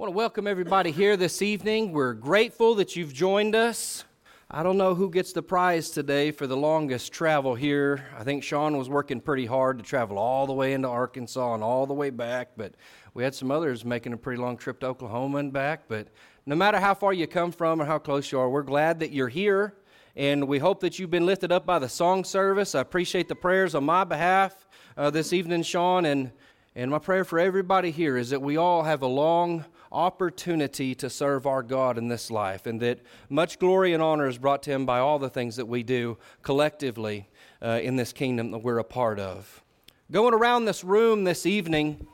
[0.00, 1.92] I want to welcome everybody here this evening.
[1.92, 4.06] We're grateful that you've joined us.
[4.50, 8.06] I don't know who gets the prize today for the longest travel here.
[8.18, 11.62] I think Sean was working pretty hard to travel all the way into Arkansas and
[11.62, 12.76] all the way back, but
[13.12, 15.82] we had some others making a pretty long trip to Oklahoma and back.
[15.86, 16.08] But
[16.46, 19.12] no matter how far you come from or how close you are, we're glad that
[19.12, 19.74] you're here.
[20.16, 22.74] And we hope that you've been lifted up by the song service.
[22.74, 26.06] I appreciate the prayers on my behalf uh, this evening, Sean.
[26.06, 26.32] And,
[26.74, 31.10] and my prayer for everybody here is that we all have a long, opportunity to
[31.10, 34.70] serve our God in this life, and that much glory and honor is brought to
[34.70, 37.28] Him by all the things that we do collectively
[37.62, 39.62] uh, in this kingdom that we're a part of.
[40.10, 42.06] Going around this room this evening,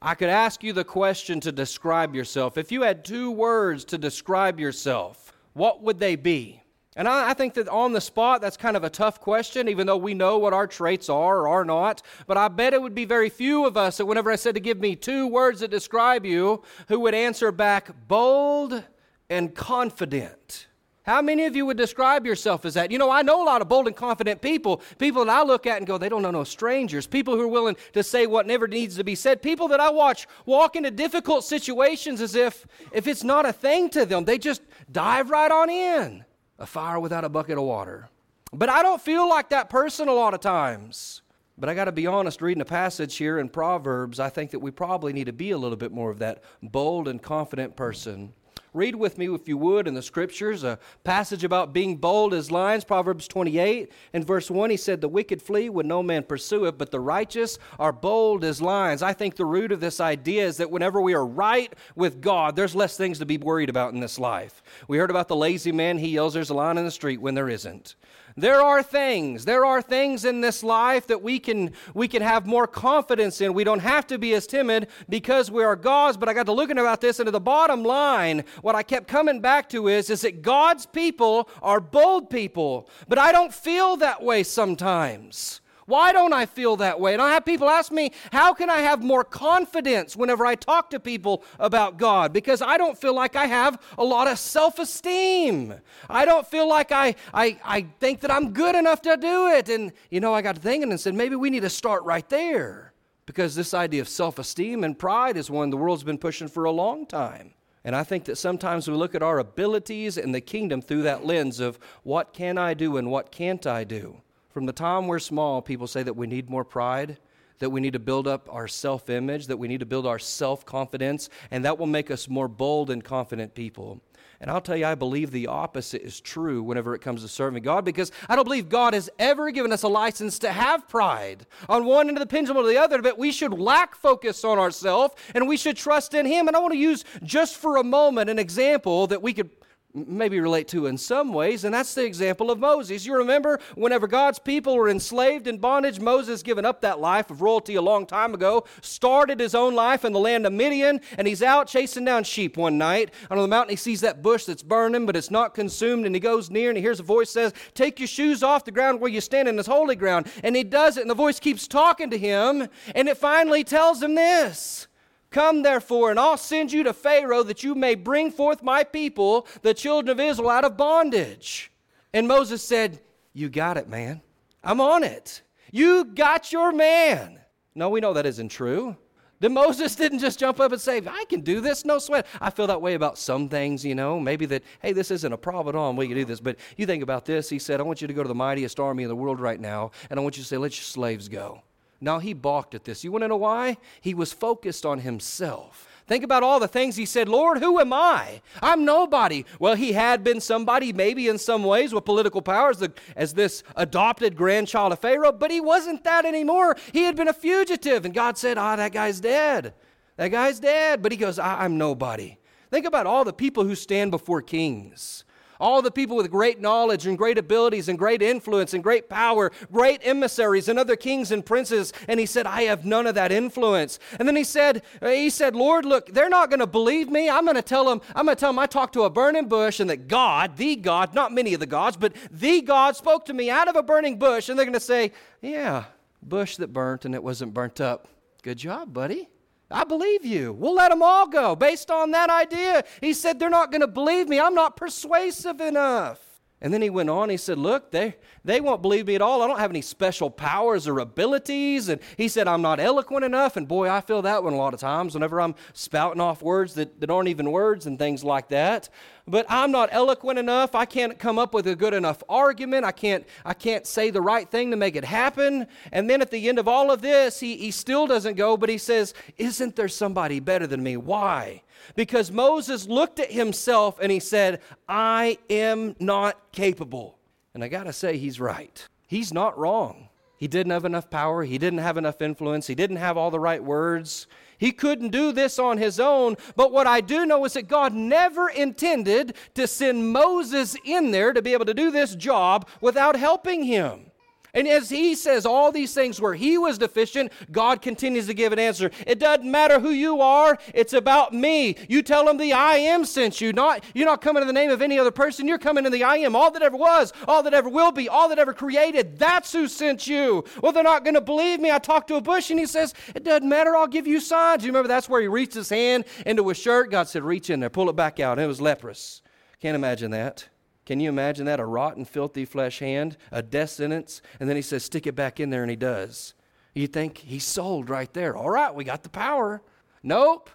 [0.00, 2.58] I could ask you the question to describe yourself.
[2.58, 6.62] If you had two words to describe yourself, what would they be?
[6.96, 9.86] And I, I, think that on the spot, that's kind of a tough question, even
[9.86, 12.00] though we know what our traits are or are not.
[12.26, 14.60] But I bet it would be very few of us that whenever I said to
[14.60, 18.82] give me two words that describe you, who would answer back bold
[19.28, 20.68] and confident.
[21.02, 22.90] How many of you would describe yourself as that?
[22.90, 25.64] You know, I know a lot of bold and confident people, people that I look
[25.66, 28.46] at and go, they don't know no strangers, people who are willing to say what
[28.46, 32.66] never needs to be said, people that I watch walk into difficult situations as if
[32.90, 36.25] if it's not a thing to them, they just dive right on in
[36.58, 38.08] a fire without a bucket of water.
[38.52, 41.22] But I don't feel like that person a lot of times.
[41.58, 44.58] But I got to be honest, reading a passage here in Proverbs, I think that
[44.58, 48.34] we probably need to be a little bit more of that bold and confident person.
[48.76, 52.50] Read with me, if you would, in the scriptures a passage about being bold as
[52.50, 52.84] lions.
[52.84, 56.76] Proverbs 28 and verse 1, he said, The wicked flee when no man pursue it,
[56.76, 59.02] but the righteous are bold as lions.
[59.02, 62.54] I think the root of this idea is that whenever we are right with God,
[62.54, 64.62] there's less things to be worried about in this life.
[64.88, 65.96] We heard about the lazy man.
[65.96, 67.96] He yells, There's a lion in the street when there isn't.
[68.38, 72.46] There are things, there are things in this life that we can we can have
[72.46, 73.54] more confidence in.
[73.54, 76.52] We don't have to be as timid because we are God's, but I got to
[76.52, 80.20] looking about this and the bottom line, what I kept coming back to is is
[80.20, 85.62] that God's people are bold people, but I don't feel that way sometimes.
[85.86, 87.12] Why don't I feel that way?
[87.12, 90.90] And I have people ask me, how can I have more confidence whenever I talk
[90.90, 92.32] to people about God?
[92.32, 95.74] Because I don't feel like I have a lot of self esteem.
[96.10, 99.68] I don't feel like I, I, I think that I'm good enough to do it.
[99.68, 102.92] And, you know, I got thinking and said, maybe we need to start right there.
[103.24, 106.64] Because this idea of self esteem and pride is one the world's been pushing for
[106.64, 107.54] a long time.
[107.84, 111.24] And I think that sometimes we look at our abilities in the kingdom through that
[111.24, 114.22] lens of what can I do and what can't I do.
[114.56, 117.18] From the time we're small, people say that we need more pride,
[117.58, 120.18] that we need to build up our self image, that we need to build our
[120.18, 124.00] self confidence, and that will make us more bold and confident people.
[124.40, 127.64] And I'll tell you, I believe the opposite is true whenever it comes to serving
[127.64, 131.44] God because I don't believe God has ever given us a license to have pride
[131.68, 134.58] on one end of the pendulum or the other, but we should lack focus on
[134.58, 136.48] ourselves and we should trust in Him.
[136.48, 139.50] And I want to use just for a moment an example that we could
[139.96, 143.06] maybe relate to in some ways, and that's the example of Moses.
[143.06, 147.40] You remember whenever God's people were enslaved in bondage, Moses, given up that life of
[147.40, 151.26] royalty a long time ago, started his own life in the land of Midian, and
[151.26, 153.12] he's out chasing down sheep one night.
[153.30, 156.20] On the mountain, he sees that bush that's burning, but it's not consumed, and he
[156.20, 159.10] goes near and he hears a voice says, Take your shoes off the ground where
[159.10, 160.30] you stand in this holy ground.
[160.42, 164.02] And he does it, and the voice keeps talking to him, and it finally tells
[164.02, 164.88] him this.
[165.36, 169.46] Come therefore, and I'll send you to Pharaoh that you may bring forth my people,
[169.60, 171.70] the children of Israel, out of bondage.
[172.14, 173.00] And Moses said,
[173.34, 174.22] You got it, man.
[174.64, 175.42] I'm on it.
[175.70, 177.38] You got your man.
[177.74, 178.96] No, we know that isn't true.
[179.38, 182.26] Then Moses didn't just jump up and say, I can do this, no sweat.
[182.40, 184.18] I feel that way about some things, you know.
[184.18, 186.40] Maybe that, hey, this isn't a problem at all, we can do this.
[186.40, 187.50] But you think about this.
[187.50, 189.60] He said, I want you to go to the mightiest army in the world right
[189.60, 191.60] now, and I want you to say, let your slaves go.
[192.00, 193.04] Now he balked at this.
[193.04, 193.78] You want to know why?
[194.00, 195.88] He was focused on himself.
[196.06, 198.40] Think about all the things he said, Lord, who am I?
[198.62, 199.44] I'm nobody.
[199.58, 203.34] Well, he had been somebody, maybe in some ways, with political power as, the, as
[203.34, 206.76] this adopted grandchild of Pharaoh, but he wasn't that anymore.
[206.92, 209.74] He had been a fugitive, and God said, Ah, that guy's dead.
[210.16, 211.02] That guy's dead.
[211.02, 212.38] But he goes, I'm nobody.
[212.70, 215.24] Think about all the people who stand before kings
[215.60, 219.52] all the people with great knowledge and great abilities and great influence and great power,
[219.72, 221.92] great emissaries and other kings and princes.
[222.08, 223.98] And he said, I have none of that influence.
[224.18, 227.28] And then he said, he said, Lord, look, they're not going to believe me.
[227.28, 229.48] I'm going to tell them, I'm going to tell them I talked to a burning
[229.48, 233.24] bush and that God, the God, not many of the gods, but the God spoke
[233.26, 234.48] to me out of a burning bush.
[234.48, 235.84] And they're going to say, yeah,
[236.22, 238.08] bush that burnt and it wasn't burnt up.
[238.42, 239.28] Good job, buddy.
[239.70, 240.52] I believe you.
[240.52, 242.84] We'll let them all go based on that idea.
[243.00, 244.38] He said, They're not going to believe me.
[244.38, 246.25] I'm not persuasive enough.
[246.66, 249.40] And then he went on, he said, Look, they, they won't believe me at all.
[249.40, 251.88] I don't have any special powers or abilities.
[251.88, 253.56] And he said, I'm not eloquent enough.
[253.56, 256.74] And boy, I feel that one a lot of times whenever I'm spouting off words
[256.74, 258.88] that, that aren't even words and things like that.
[259.28, 260.74] But I'm not eloquent enough.
[260.74, 262.84] I can't come up with a good enough argument.
[262.84, 265.68] I can't, I can't say the right thing to make it happen.
[265.92, 268.68] And then at the end of all of this, he, he still doesn't go, but
[268.68, 270.96] he says, Isn't there somebody better than me?
[270.96, 271.62] Why?
[271.94, 277.18] Because Moses looked at himself and he said, I am not capable.
[277.54, 278.86] And I got to say, he's right.
[279.06, 280.08] He's not wrong.
[280.36, 283.40] He didn't have enough power, he didn't have enough influence, he didn't have all the
[283.40, 284.26] right words.
[284.58, 287.92] He couldn't do this on his own, but what I do know is that God
[287.94, 293.16] never intended to send Moses in there to be able to do this job without
[293.16, 294.10] helping him.
[294.56, 298.52] And as he says all these things where he was deficient, God continues to give
[298.52, 298.90] an answer.
[299.06, 301.76] It doesn't matter who you are, it's about me.
[301.88, 303.52] You tell them the I am sent you.
[303.52, 306.02] Not you're not coming in the name of any other person, you're coming in the
[306.02, 306.34] I am.
[306.34, 309.18] All that ever was, all that ever will be, all that ever created.
[309.18, 310.44] That's who sent you.
[310.62, 311.70] Well, they're not going to believe me.
[311.70, 314.64] I talked to a bush and he says, It doesn't matter, I'll give you signs.
[314.64, 316.90] You remember that's where he reached his hand into his shirt.
[316.90, 318.38] God said, Reach in there, pull it back out.
[318.38, 319.20] And it was leprous.
[319.60, 320.48] Can't imagine that.
[320.86, 321.60] Can you imagine that?
[321.60, 325.40] A rotten, filthy flesh hand, a death sentence, and then he says, stick it back
[325.40, 326.32] in there, and he does.
[326.74, 328.36] You think he's sold right there.
[328.36, 329.62] All right, we got the power.
[330.02, 330.48] Nope.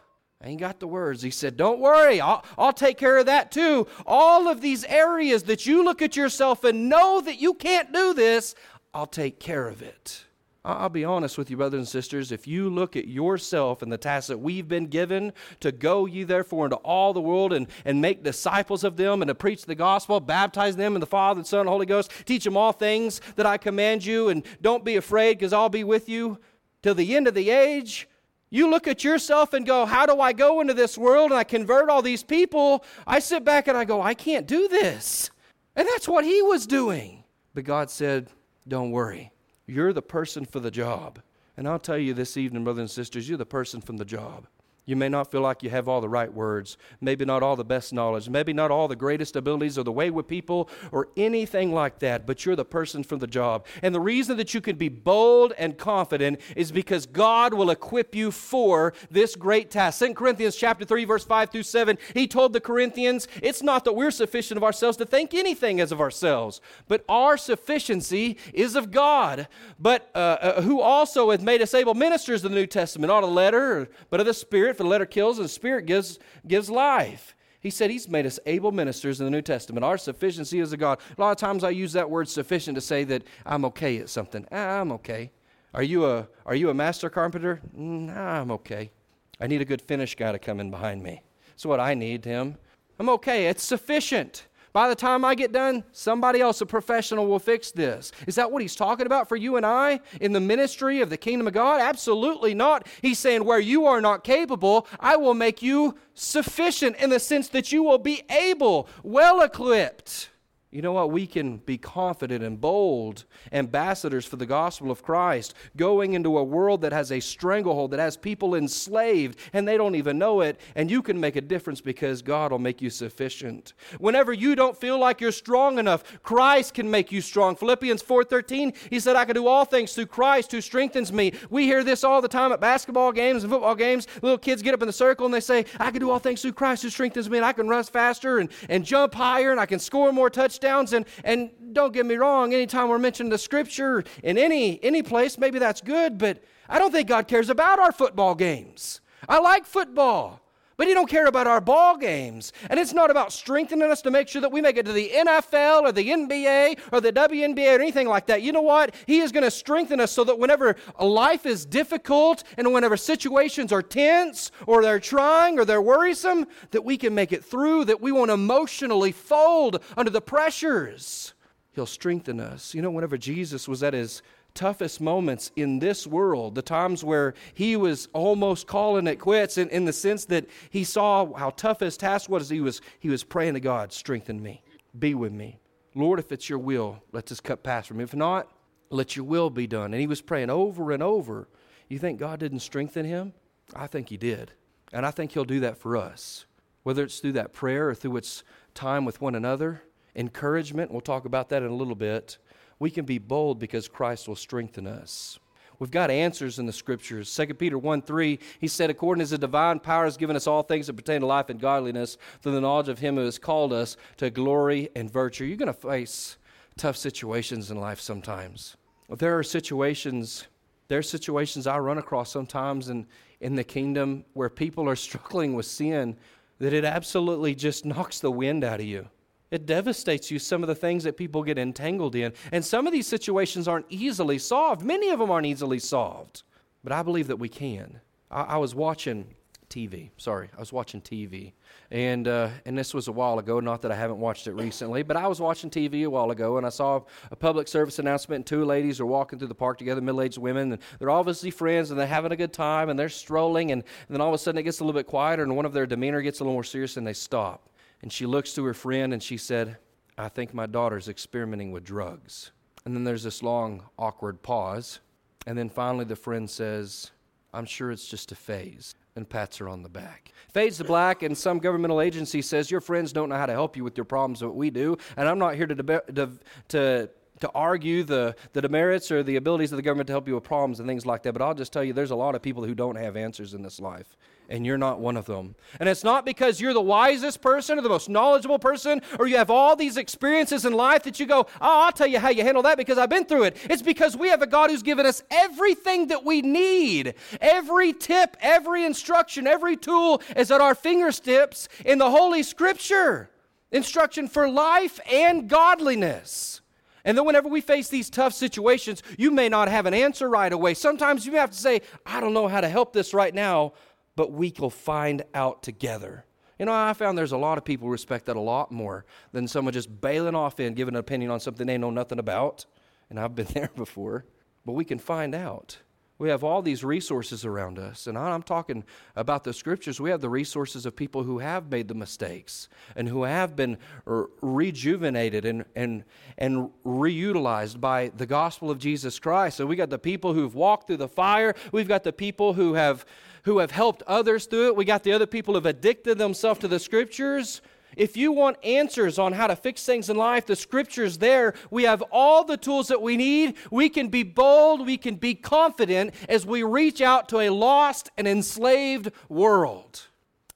[0.44, 1.22] I ain't got the words.
[1.22, 3.88] He said, Don't worry, I'll, I'll take care of that too.
[4.08, 8.14] All of these areas that you look at yourself and know that you can't do
[8.14, 8.56] this,
[8.94, 10.26] I'll take care of it.
[10.64, 12.32] I'll be honest with you, brothers and sisters.
[12.32, 16.24] If you look at yourself and the task that we've been given to go ye
[16.24, 19.74] therefore into all the world and, and make disciples of them and to preach the
[19.74, 23.22] gospel, baptize them in the Father and Son and Holy Ghost, teach them all things
[23.38, 26.38] that I command you, and don't be afraid because I'll be with you
[26.84, 28.08] till the end of the age.
[28.52, 31.44] You look at yourself and go, How do I go into this world and I
[31.44, 32.86] convert all these people?
[33.08, 35.32] I sit back and I go, I can't do this.
[35.76, 37.24] And that's what he was doing.
[37.56, 38.28] But God said,
[38.68, 39.31] Don't worry.
[39.72, 41.22] You're the person for the job.
[41.56, 44.48] And I'll tell you this evening, brothers and sisters, you're the person from the job.
[44.92, 47.64] You may not feel like you have all the right words, maybe not all the
[47.64, 51.72] best knowledge, maybe not all the greatest abilities or the way with people or anything
[51.72, 53.66] like that, but you're the person for the job.
[53.82, 58.14] And the reason that you can be bold and confident is because God will equip
[58.14, 60.00] you for this great task.
[60.00, 63.94] 2 Corinthians chapter 3 verse 5 through 7, he told the Corinthians, it's not that
[63.94, 66.60] we're sufficient of ourselves to think anything as of ourselves,
[66.90, 69.48] but our sufficiency is of God,
[69.80, 73.24] but uh, uh, who also hath made us able ministers of the New Testament, not
[73.24, 77.36] a letter, but of the Spirit the letter kills and the Spirit gives, gives life.
[77.60, 79.86] He said he's made us able ministers in the New Testament.
[79.86, 81.00] Our sufficiency is of God.
[81.18, 84.10] A lot of times I use that word sufficient to say that I'm okay at
[84.10, 84.48] something.
[84.52, 85.32] Ah, I'm okay.
[85.74, 87.62] Are you a, are you a master carpenter?
[87.74, 88.92] Nah, I'm okay.
[89.40, 91.22] I need a good finish guy to come in behind me.
[91.50, 92.58] That's what I need, him.
[93.00, 93.48] I'm okay.
[93.48, 94.48] It's sufficient.
[94.74, 98.12] By the time I get done, somebody else, a professional, will fix this.
[98.26, 101.18] Is that what he's talking about for you and I in the ministry of the
[101.18, 101.82] kingdom of God?
[101.82, 102.88] Absolutely not.
[103.02, 107.50] He's saying, where you are not capable, I will make you sufficient in the sense
[107.50, 110.30] that you will be able, well equipped
[110.72, 111.12] you know what?
[111.12, 116.44] We can be confident and bold ambassadors for the gospel of Christ, going into a
[116.44, 120.62] world that has a stranglehold, that has people enslaved, and they don't even know it.
[120.76, 123.74] And you can make a difference because God will make you sufficient.
[124.00, 127.58] Whenever you don't feel like you're strong enough, Christ can make you strong.
[127.58, 131.34] Philippians 4:13, he said, I can do all things through Christ who strengthens me.
[131.50, 134.08] We hear this all the time at basketball games and football games.
[134.22, 136.42] Little kids get up in the circle and they say, I can do all things
[136.42, 139.60] through Christ who strengthens me, and I can run faster and, and jump higher, and
[139.60, 140.94] I can score more touchdowns touchdowns.
[140.94, 145.38] And, and don't get me wrong, anytime we're mentioning the scripture in any, any place,
[145.38, 149.02] maybe that's good, but I don't think God cares about our football games.
[149.28, 150.41] I like football.
[150.82, 152.54] But he don't care about our ball games.
[152.68, 155.12] And it's not about strengthening us to make sure that we make it to the
[155.14, 158.42] NFL or the NBA or the WNBA or anything like that.
[158.42, 158.96] You know what?
[159.06, 163.72] He is going to strengthen us so that whenever life is difficult and whenever situations
[163.72, 168.02] are tense or they're trying or they're worrisome, that we can make it through, that
[168.02, 171.36] we won't emotionally fold under the pressures.
[171.74, 172.74] He'll strengthen us.
[172.74, 174.24] You know, whenever Jesus was at his
[174.54, 179.70] toughest moments in this world, the times where he was almost calling it quits in,
[179.70, 183.24] in the sense that he saw how tough his task was, he was, he was
[183.24, 184.62] praying to God, strengthen me,
[184.98, 185.60] be with me.
[185.96, 188.04] Lord, if it's your will, let this cup pass from me.
[188.04, 188.50] If not,
[188.90, 189.94] let your will be done.
[189.94, 191.48] And he was praying over and over.
[191.90, 193.34] You think God didn't strengthen him?
[193.76, 194.54] I think he did.
[194.94, 196.46] And I think he'll do that for us.
[196.84, 198.44] Whether it's through that prayer or through its
[198.74, 199.84] time with one another,
[200.16, 202.38] encouragement, we'll talk about that in a little bit
[202.82, 205.38] we can be bold because Christ will strengthen us.
[205.78, 207.34] We've got answers in the scriptures.
[207.36, 210.64] 2 Peter 1 3, he said, According as the divine power has given us all
[210.64, 213.72] things that pertain to life and godliness, through the knowledge of him who has called
[213.72, 215.46] us to glory and virtue.
[215.46, 216.38] You're going to face
[216.76, 218.78] tough situations in life sometimes.
[219.10, 220.48] There are situations,
[220.88, 223.06] there are situations I run across sometimes in,
[223.42, 226.18] in the kingdom where people are struggling with sin
[226.58, 229.08] that it absolutely just knocks the wind out of you.
[229.52, 232.34] It devastates you some of the things that people get entangled in.
[232.54, 234.82] And some of these situations aren't easily solved.
[234.82, 236.44] Many of them aren't easily solved.
[236.84, 238.00] But I believe that we can.
[238.32, 239.36] I, I was watching
[239.72, 240.10] TV.
[240.18, 241.54] Sorry, I was watching TV.
[241.90, 245.02] And, uh, and this was a while ago, not that I haven't watched it recently,
[245.02, 248.40] but I was watching TV a while ago and I saw a public service announcement
[248.40, 251.52] and two ladies are walking through the park together, middle aged women, and they're obviously
[251.52, 253.72] friends and they're having a good time and they're strolling.
[253.72, 255.66] And, and then all of a sudden it gets a little bit quieter and one
[255.66, 257.70] of their demeanor gets a little more serious and they stop.
[258.02, 259.78] And she looks to her friend and she said,
[260.18, 262.52] I think my daughter's experimenting with drugs.
[262.86, 265.00] And then there's this long, awkward pause.
[265.46, 267.12] And then finally the friend says,
[267.54, 270.32] I'm sure it's just a phase, and pats her on the back.
[270.54, 273.76] Fades to black, and some governmental agency says, Your friends don't know how to help
[273.76, 274.98] you with your problems, but we do.
[275.18, 276.32] And I'm not here to, deb- to,
[276.70, 277.10] to,
[277.42, 280.44] to argue the, the demerits or the abilities of the government to help you with
[280.44, 282.64] problems and things like that, but I'll just tell you there's a lot of people
[282.64, 284.18] who don't have answers in this life
[284.52, 285.56] and you're not one of them.
[285.80, 289.38] And it's not because you're the wisest person or the most knowledgeable person or you
[289.38, 292.44] have all these experiences in life that you go, oh, I'll tell you how you
[292.44, 293.58] handle that because I've been through it.
[293.70, 297.16] It's because we have a God who's given us everything that we need.
[297.40, 303.30] Every tip, every instruction, every tool is at our fingertips in the Holy Scripture.
[303.72, 306.61] Instruction for life and godliness.
[307.04, 310.52] And then, whenever we face these tough situations, you may not have an answer right
[310.52, 310.74] away.
[310.74, 313.74] Sometimes you have to say, I don't know how to help this right now,
[314.16, 316.26] but we will find out together.
[316.60, 319.48] You know, I found there's a lot of people respect that a lot more than
[319.48, 322.66] someone just bailing off in, giving an opinion on something they know nothing about.
[323.10, 324.26] And I've been there before.
[324.64, 325.80] But we can find out.
[326.22, 328.06] We have all these resources around us.
[328.06, 328.84] And I'm talking
[329.16, 330.00] about the scriptures.
[330.00, 333.80] We have the resources of people who have made the mistakes and who have been
[334.06, 336.04] rejuvenated and, and,
[336.38, 339.58] and reutilized by the gospel of Jesus Christ.
[339.58, 341.56] So we got the people who've walked through the fire.
[341.72, 343.04] We've got the people who have
[343.46, 344.76] who have helped others through it.
[344.76, 347.64] We got the other people who have addicted themselves to the scriptures.
[347.98, 351.54] If you want answers on how to fix things in life, the scripture's there.
[351.70, 353.56] We have all the tools that we need.
[353.70, 358.10] We can be bold, we can be confident as we reach out to a lost
[358.18, 360.08] and enslaved world.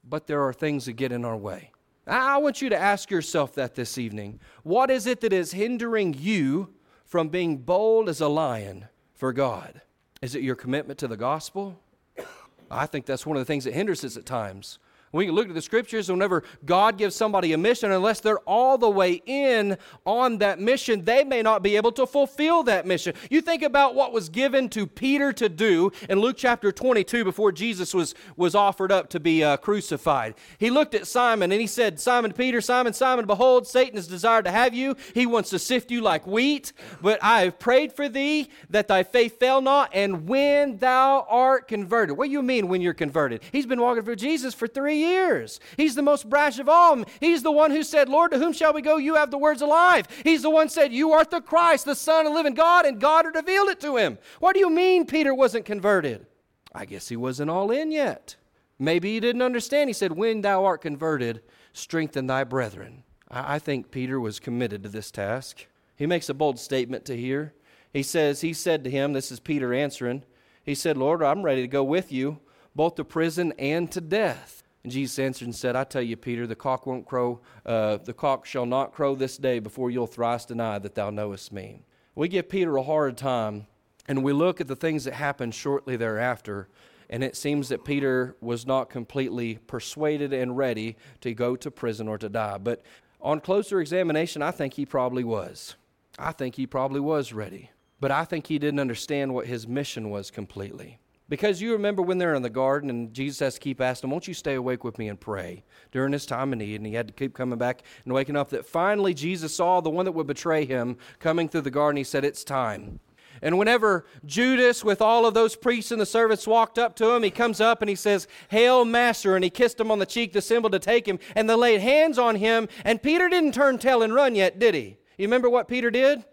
[0.08, 1.72] But there are things that get in our way.
[2.08, 4.40] I want you to ask yourself that this evening.
[4.64, 6.70] What is it that is hindering you
[7.04, 9.82] from being bold as a lion for God?
[10.22, 11.80] Is it your commitment to the gospel?
[12.72, 14.78] I think that's one of the things that hinders us at times.
[15.16, 18.78] We can look at the scriptures, whenever God gives somebody a mission, unless they're all
[18.78, 23.14] the way in on that mission, they may not be able to fulfill that mission.
[23.30, 27.54] You think about what was given to Peter to do in Luke chapter 22 before
[27.54, 30.36] Jesus was, was offered up to be uh, crucified.
[30.58, 34.46] He looked at Simon and he said, Simon Peter, Simon, Simon, behold, Satan has desired
[34.46, 34.98] to have you.
[35.14, 39.04] He wants to sift you like wheat, but I have prayed for thee that thy
[39.04, 42.18] faith fail not, and when thou art converted.
[42.18, 43.42] What do you mean when you're converted?
[43.54, 45.60] He's been walking for Jesus for three years.
[45.78, 47.04] He's the most brash of all.
[47.20, 48.98] He's the one who said, Lord, to whom shall we go?
[48.98, 50.08] You have the words alive.
[50.24, 53.00] He's the one said, You art the Christ, the Son of the living God, and
[53.00, 54.18] God had revealed it to him.
[54.40, 56.26] What do you mean Peter wasn't converted?
[56.74, 58.36] I guess he wasn't all in yet.
[58.78, 59.90] Maybe he didn't understand.
[59.90, 63.04] He said, When thou art converted, strengthen thy brethren.
[63.30, 65.68] I think Peter was committed to this task.
[65.96, 67.54] He makes a bold statement to here.
[67.94, 70.24] He says, He said to him, This is Peter answering,
[70.64, 72.40] He said, Lord, I'm ready to go with you,
[72.76, 74.64] both to prison and to death.
[74.86, 78.14] And Jesus answered and said, I tell you, Peter, the cock won't crow, uh, the
[78.14, 81.82] cock shall not crow this day before you'll thrice deny that thou knowest me.
[82.14, 83.66] We give Peter a hard time,
[84.08, 86.68] and we look at the things that happened shortly thereafter,
[87.10, 92.08] and it seems that Peter was not completely persuaded and ready to go to prison
[92.08, 92.60] or to die.
[92.60, 92.84] But
[93.20, 95.78] on closer examination, I think he probably was.
[96.20, 97.72] I think he probably was ready.
[98.00, 101.00] But I think he didn't understand what his mission was completely.
[101.28, 104.12] Because you remember when they're in the garden and Jesus has to keep asking, them,
[104.12, 106.76] Won't you stay awake with me and pray during his time of need?
[106.76, 108.50] And he had to keep coming back and waking up.
[108.50, 111.98] That finally Jesus saw the one that would betray him coming through the garden.
[111.98, 113.00] He said, It's time.
[113.42, 117.24] And whenever Judas, with all of those priests and the servants, walked up to him,
[117.24, 119.36] he comes up and he says, Hail, Master.
[119.36, 121.20] And he kissed him on the cheek, the symbol to take him.
[121.36, 122.68] And they laid hands on him.
[122.84, 124.98] And Peter didn't turn tail and run yet, did he?
[125.18, 126.24] You remember what Peter did?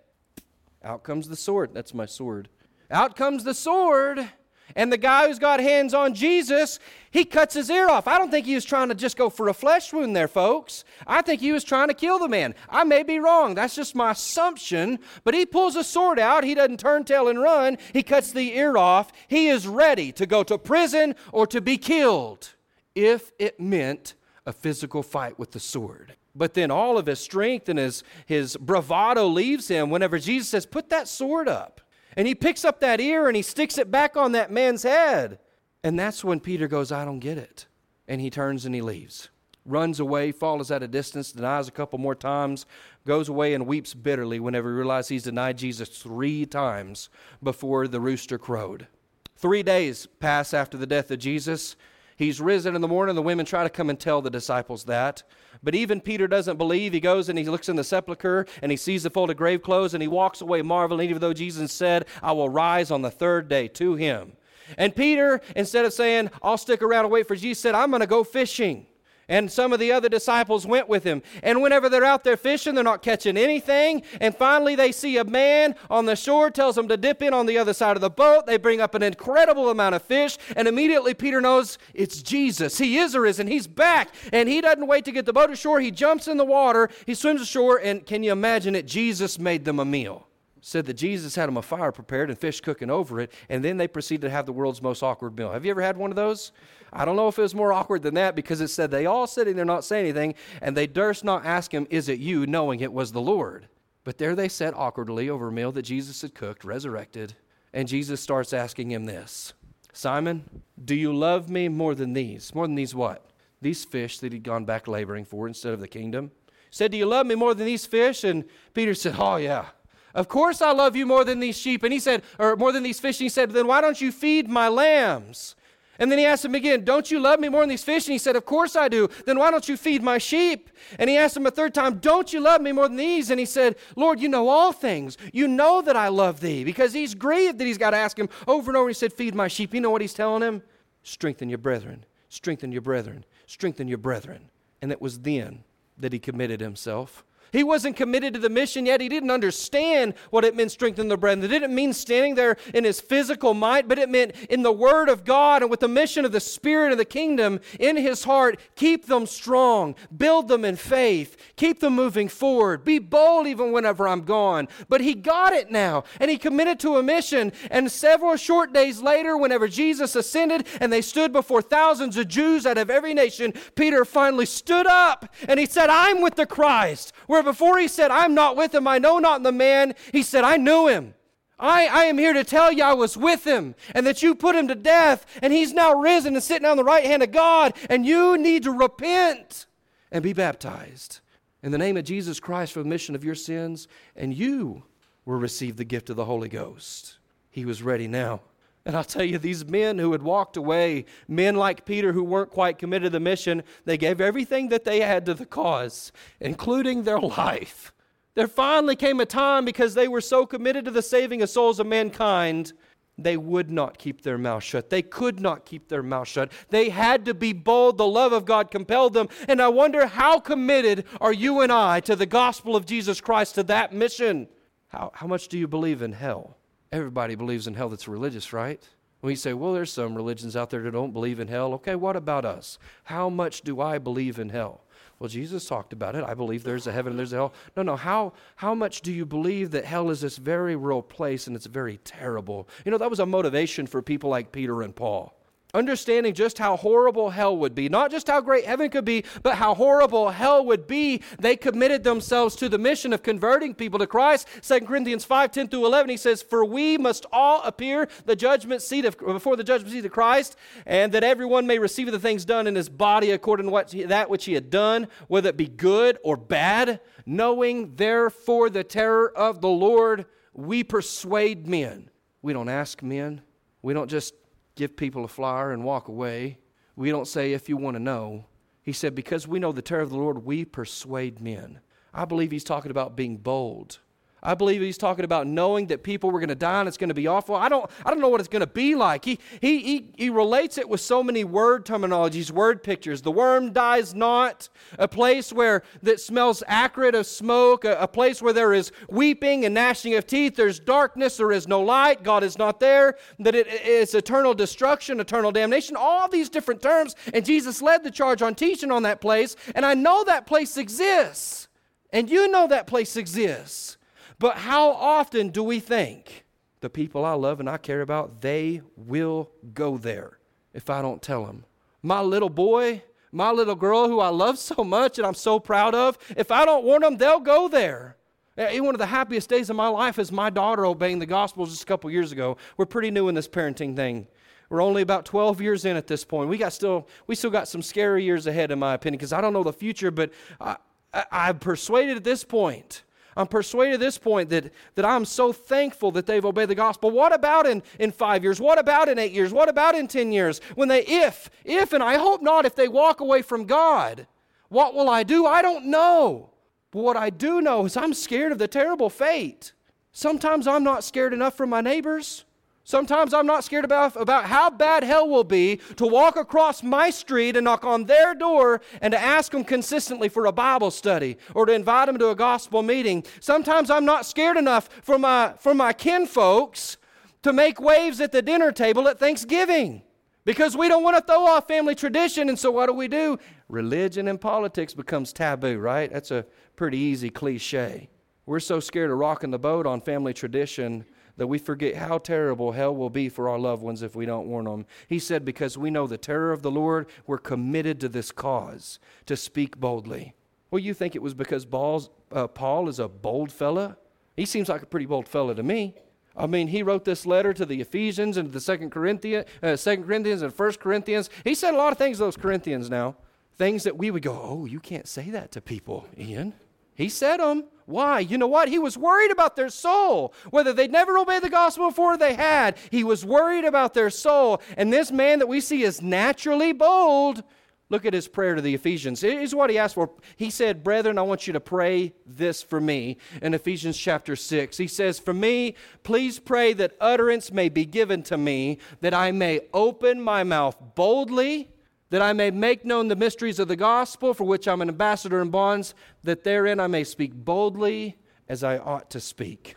[0.85, 1.71] Out comes the sword.
[1.73, 2.49] That's my sword.
[2.91, 4.29] Out comes the sword
[4.77, 6.79] And the guy who's got hands on Jesus,
[7.11, 8.09] he cuts his ear off.
[8.09, 10.85] I don't think he was trying to just go for a flesh wound there, folks.
[11.07, 12.55] I think he was trying to kill the man.
[12.69, 13.55] I may be wrong.
[13.55, 14.99] That's just my assumption.
[15.25, 16.45] But he pulls a sword out.
[16.45, 17.79] He doesn't turn tail and run.
[17.93, 19.13] He cuts the ear off.
[19.29, 22.55] He is ready to go to prison or to be killed
[22.95, 24.15] if it meant
[24.47, 26.15] a physical fight with the sword.
[26.35, 30.67] But then all of his strength and his, his bravado leaves him whenever Jesus says,
[30.67, 31.82] Put that sword up.
[32.17, 35.39] And he picks up that ear and he sticks it back on that man's head.
[35.85, 37.67] And that's when Peter goes, I don't get it.
[38.07, 39.29] And he turns and he leaves.
[39.65, 42.67] Runs away, falls at a distance, denies a couple more times,
[43.07, 47.09] goes away and weeps bitterly whenever he realizes he's denied Jesus three times
[47.43, 48.89] before the rooster crowed.
[49.37, 51.77] Three days pass after the death of Jesus.
[52.23, 53.17] He's risen in the morning.
[53.17, 55.25] The women try to come and tell the disciples that.
[55.63, 56.93] But even Peter doesn't believe.
[56.93, 59.93] He goes and he looks in the sepulchre and he sees the folded grave clothes
[59.93, 63.49] and he walks away marveling, even though Jesus said, I will rise on the third
[63.49, 64.35] day to him.
[64.79, 68.01] And Peter, instead of saying, I'll stick around and wait for Jesus, said, I'm going
[68.01, 68.87] to go fishing.
[69.29, 71.23] And some of the other disciples went with him.
[71.43, 74.03] And whenever they're out there fishing, they're not catching anything.
[74.21, 77.47] And finally, they see a man on the shore, tells them to dip in on
[77.47, 78.47] the other side of the boat.
[78.47, 80.39] They bring up an incredible amount of fish.
[80.57, 82.79] And immediately, Peter knows it's Jesus.
[82.79, 83.47] He is arisen.
[83.47, 84.11] He's back.
[84.33, 85.81] And he doesn't wait to get the boat ashore.
[85.81, 86.89] He jumps in the water.
[87.07, 87.79] He swims ashore.
[87.79, 88.87] And can you imagine it?
[88.87, 90.27] Jesus made them a meal
[90.63, 93.77] said that Jesus had them a fire prepared and fish cooking over it, and then
[93.77, 95.51] they proceeded to have the world's most awkward meal.
[95.51, 96.53] Have you ever had one of those?
[96.93, 99.27] I don't know if it was more awkward than that because it said they all
[99.27, 102.81] sitting there not saying anything, and they durst not ask him, Is it you, knowing
[102.81, 103.69] it was the Lord?
[104.05, 107.35] But there they sat awkwardly over a meal that Jesus had cooked, resurrected,
[107.73, 109.55] and Jesus starts asking him this
[109.93, 112.55] Simon, do you love me more than these?
[112.55, 113.31] More than these what?
[113.61, 116.33] These fish that he'd gone back laboring for instead of the kingdom.
[116.47, 118.25] He said, Do you love me more than these fish?
[118.25, 118.45] And
[118.75, 119.67] Peter said, Oh, yeah.
[120.15, 121.83] Of course I love you more than these sheep.
[121.83, 123.19] And he said, or more than these fish.
[123.19, 125.55] And he said, Then why don't you feed my lambs?
[126.03, 128.09] And then he asked him again, Don't you love me more than these fish?
[128.09, 129.09] And he said, Of course I do.
[129.25, 130.69] Then why don't you feed my sheep?
[130.99, 133.31] And he asked him a third time, Don't you love me more than these?
[133.31, 135.17] And he said, Lord, you know all things.
[135.33, 136.65] You know that I love thee.
[136.65, 138.89] Because he's grieved that he's got to ask him over and over.
[138.89, 139.73] He said, Feed my sheep.
[139.73, 140.65] You know what he's telling him?
[141.05, 142.05] Strengthen your brethren.
[142.29, 143.25] Strengthen your brethren.
[143.47, 144.51] Strengthen your brethren.
[144.83, 145.63] And it was then
[145.97, 149.01] that he committed himself he wasn't committed to the mission yet.
[149.01, 151.45] He didn't understand what it meant strengthen the brethren.
[151.45, 155.09] It didn't mean standing there in his physical might, but it meant in the word
[155.09, 158.59] of God and with the mission of the Spirit of the kingdom in his heart,
[158.75, 164.09] keep them strong, build them in faith, keep them moving forward, be bold even whenever
[164.09, 164.67] I'm gone.
[164.89, 167.53] But he got it now, and he committed to a mission.
[167.71, 172.65] And several short days later, whenever Jesus ascended and they stood before thousands of Jews
[172.65, 177.13] out of every nation, Peter finally stood up and he said, I'm with the Christ.
[177.29, 180.23] We're where before he said, I'm not with him, I know not the man, he
[180.23, 181.15] said, I knew him.
[181.59, 184.57] I, I am here to tell you I was with him and that you put
[184.57, 187.75] him to death and he's now risen and sitting on the right hand of God
[187.89, 189.67] and you need to repent
[190.11, 191.21] and be baptized
[191.63, 194.83] in the name of Jesus Christ for the remission of your sins and you
[195.25, 197.19] will receive the gift of the Holy Ghost.
[197.49, 198.41] He was ready now.
[198.85, 202.51] And I'll tell you, these men who had walked away, men like Peter who weren't
[202.51, 207.05] quite committed to the mission, they gave everything that they had to the cause, including
[207.05, 207.93] their life.
[208.35, 211.79] There finally came a time because they were so committed to the saving of souls
[211.79, 212.73] of mankind,
[213.19, 214.91] they would not keep their mouth shut.
[214.91, 216.51] They could not keep their mouth shut.
[216.71, 217.99] They had to be bold.
[217.99, 219.29] The love of God compelled them.
[219.49, 223.55] And I wonder how committed are you and I to the gospel of Jesus Christ,
[223.57, 224.49] to that mission?
[224.89, 226.57] How, how much do you believe in hell?
[226.93, 228.87] Everybody believes in hell that's religious, right?
[229.23, 231.73] We say, well, there's some religions out there that don't believe in hell.
[231.75, 232.79] Okay, what about us?
[233.05, 234.83] How much do I believe in hell?
[235.19, 236.25] Well, Jesus talked about it.
[236.25, 237.55] I believe there's a heaven and there's a hell.
[237.77, 237.97] No, no.
[237.97, 241.67] How, how much do you believe that hell is this very real place and it's
[241.67, 242.69] very terrible?
[242.85, 245.33] You know, that was a motivation for people like Peter and Paul
[245.75, 249.55] understanding just how horrible hell would be, not just how great heaven could be, but
[249.55, 254.07] how horrible hell would be, they committed themselves to the mission of converting people to
[254.07, 254.47] Christ.
[254.61, 258.83] 2 Corinthians 5 10 through 11, he says, For we must all appear the judgment
[258.83, 262.45] seat of, before the judgment seat of Christ, and that everyone may receive the things
[262.45, 265.69] done in his body according to what that which he had done, whether it be
[265.69, 272.11] good or bad, knowing therefore the terror of the Lord, we persuade men.
[272.43, 273.41] We don't ask men.
[273.81, 274.35] We don't just
[274.83, 276.59] give people a flyer and walk away.
[276.97, 278.47] We don't say, if you want to know.
[278.83, 281.79] He said, because we know the terror of the Lord, we persuade men.
[282.13, 284.01] I believe he's talking about being bold.
[284.43, 287.09] I believe he's talking about knowing that people were going to die and it's going
[287.09, 287.55] to be awful.
[287.55, 289.25] I don't, I don't know what it's going to be like.
[289.25, 293.23] He, he, he, he relates it with so many word terminologies, word pictures.
[293.23, 298.43] The worm dies not, a place where that smells acrid of smoke, a, a place
[298.43, 300.57] where there is weeping and gnashing of teeth.
[300.57, 305.21] There's darkness, there is no light, God is not there, that it is eternal destruction,
[305.21, 307.15] eternal damnation, all these different terms.
[307.33, 309.55] And Jesus led the charge on teaching on that place.
[309.77, 311.69] And I know that place exists.
[312.13, 313.97] And you know that place exists.
[314.43, 316.45] But how often do we think
[316.81, 320.41] the people I love and I care about, they will go there
[320.75, 321.65] if I don't tell them?
[322.03, 325.95] My little boy, my little girl who I love so much and I'm so proud
[325.95, 328.17] of, if I don't warn them, they'll go there.
[328.59, 331.65] Eh, one of the happiest days of my life is my daughter obeying the gospel
[331.65, 332.57] just a couple years ago.
[332.77, 334.27] We're pretty new in this parenting thing.
[334.71, 336.49] We're only about 12 years in at this point.
[336.49, 339.41] We got still we still got some scary years ahead in my opinion because I
[339.41, 340.79] don't know the future, but I,
[341.15, 343.05] I, I'm persuaded at this point
[343.37, 347.11] I'm persuaded at this point that, that I'm so thankful that they've obeyed the gospel.
[347.11, 348.61] What about in, in five years?
[348.61, 349.53] What about in eight years?
[349.53, 350.61] What about in 10 years?
[350.75, 354.27] When they, if, if, and I hope not, if they walk away from God,
[354.69, 355.47] what will I do?
[355.47, 356.51] I don't know.
[356.91, 359.73] But what I do know is I'm scared of the terrible fate.
[360.13, 362.45] Sometimes I'm not scared enough for my neighbors.
[362.85, 367.11] Sometimes I'm not scared about, about how bad hell will be to walk across my
[367.11, 371.37] street and knock on their door and to ask them consistently for a Bible study
[371.55, 373.25] or to invite them to a gospel meeting.
[373.41, 376.97] Sometimes I'm not scared enough for my, for my kinfolks
[377.43, 380.03] to make waves at the dinner table at Thanksgiving
[380.45, 382.49] because we don't want to throw off family tradition.
[382.49, 383.39] And so what do we do?
[383.69, 386.13] Religion and politics becomes taboo, right?
[386.13, 388.09] That's a pretty easy cliche.
[388.45, 391.05] We're so scared of rocking the boat on family tradition
[391.37, 394.47] that we forget how terrible hell will be for our loved ones if we don't
[394.47, 394.87] warn them.
[395.09, 398.99] He said, Because we know the terror of the Lord, we're committed to this cause
[399.27, 400.35] to speak boldly.
[400.71, 403.97] Well, you think it was because Paul's, uh, Paul is a bold fella?
[404.37, 405.95] He seems like a pretty bold fella to me.
[406.35, 410.05] I mean, he wrote this letter to the Ephesians and the Second Corinthians, uh, Second
[410.05, 411.29] Corinthians and First Corinthians.
[411.45, 413.17] He said a lot of things to those Corinthians now,
[413.59, 416.55] things that we would go, "Oh, you can't say that to people, Ian."
[416.95, 417.65] He said them.
[417.93, 418.21] Why?
[418.21, 418.69] You know what?
[418.69, 420.35] He was worried about their soul.
[420.51, 424.61] Whether they'd never obeyed the gospel before they had, he was worried about their soul.
[424.77, 427.45] And this man that we see is naturally bold.
[427.93, 429.21] Look at his prayer to the Ephesians.
[429.21, 430.11] Here's what he asked for.
[430.37, 434.79] He said, Brethren, I want you to pray this for me in Ephesians chapter 6.
[434.79, 439.31] He says, For me, please pray that utterance may be given to me, that I
[439.31, 441.69] may open my mouth boldly
[442.13, 445.41] that I may make known the mysteries of the gospel, for which I'm an ambassador
[445.41, 445.95] in bonds,
[446.25, 448.19] that therein I may speak boldly
[448.51, 449.77] as I ought to speak.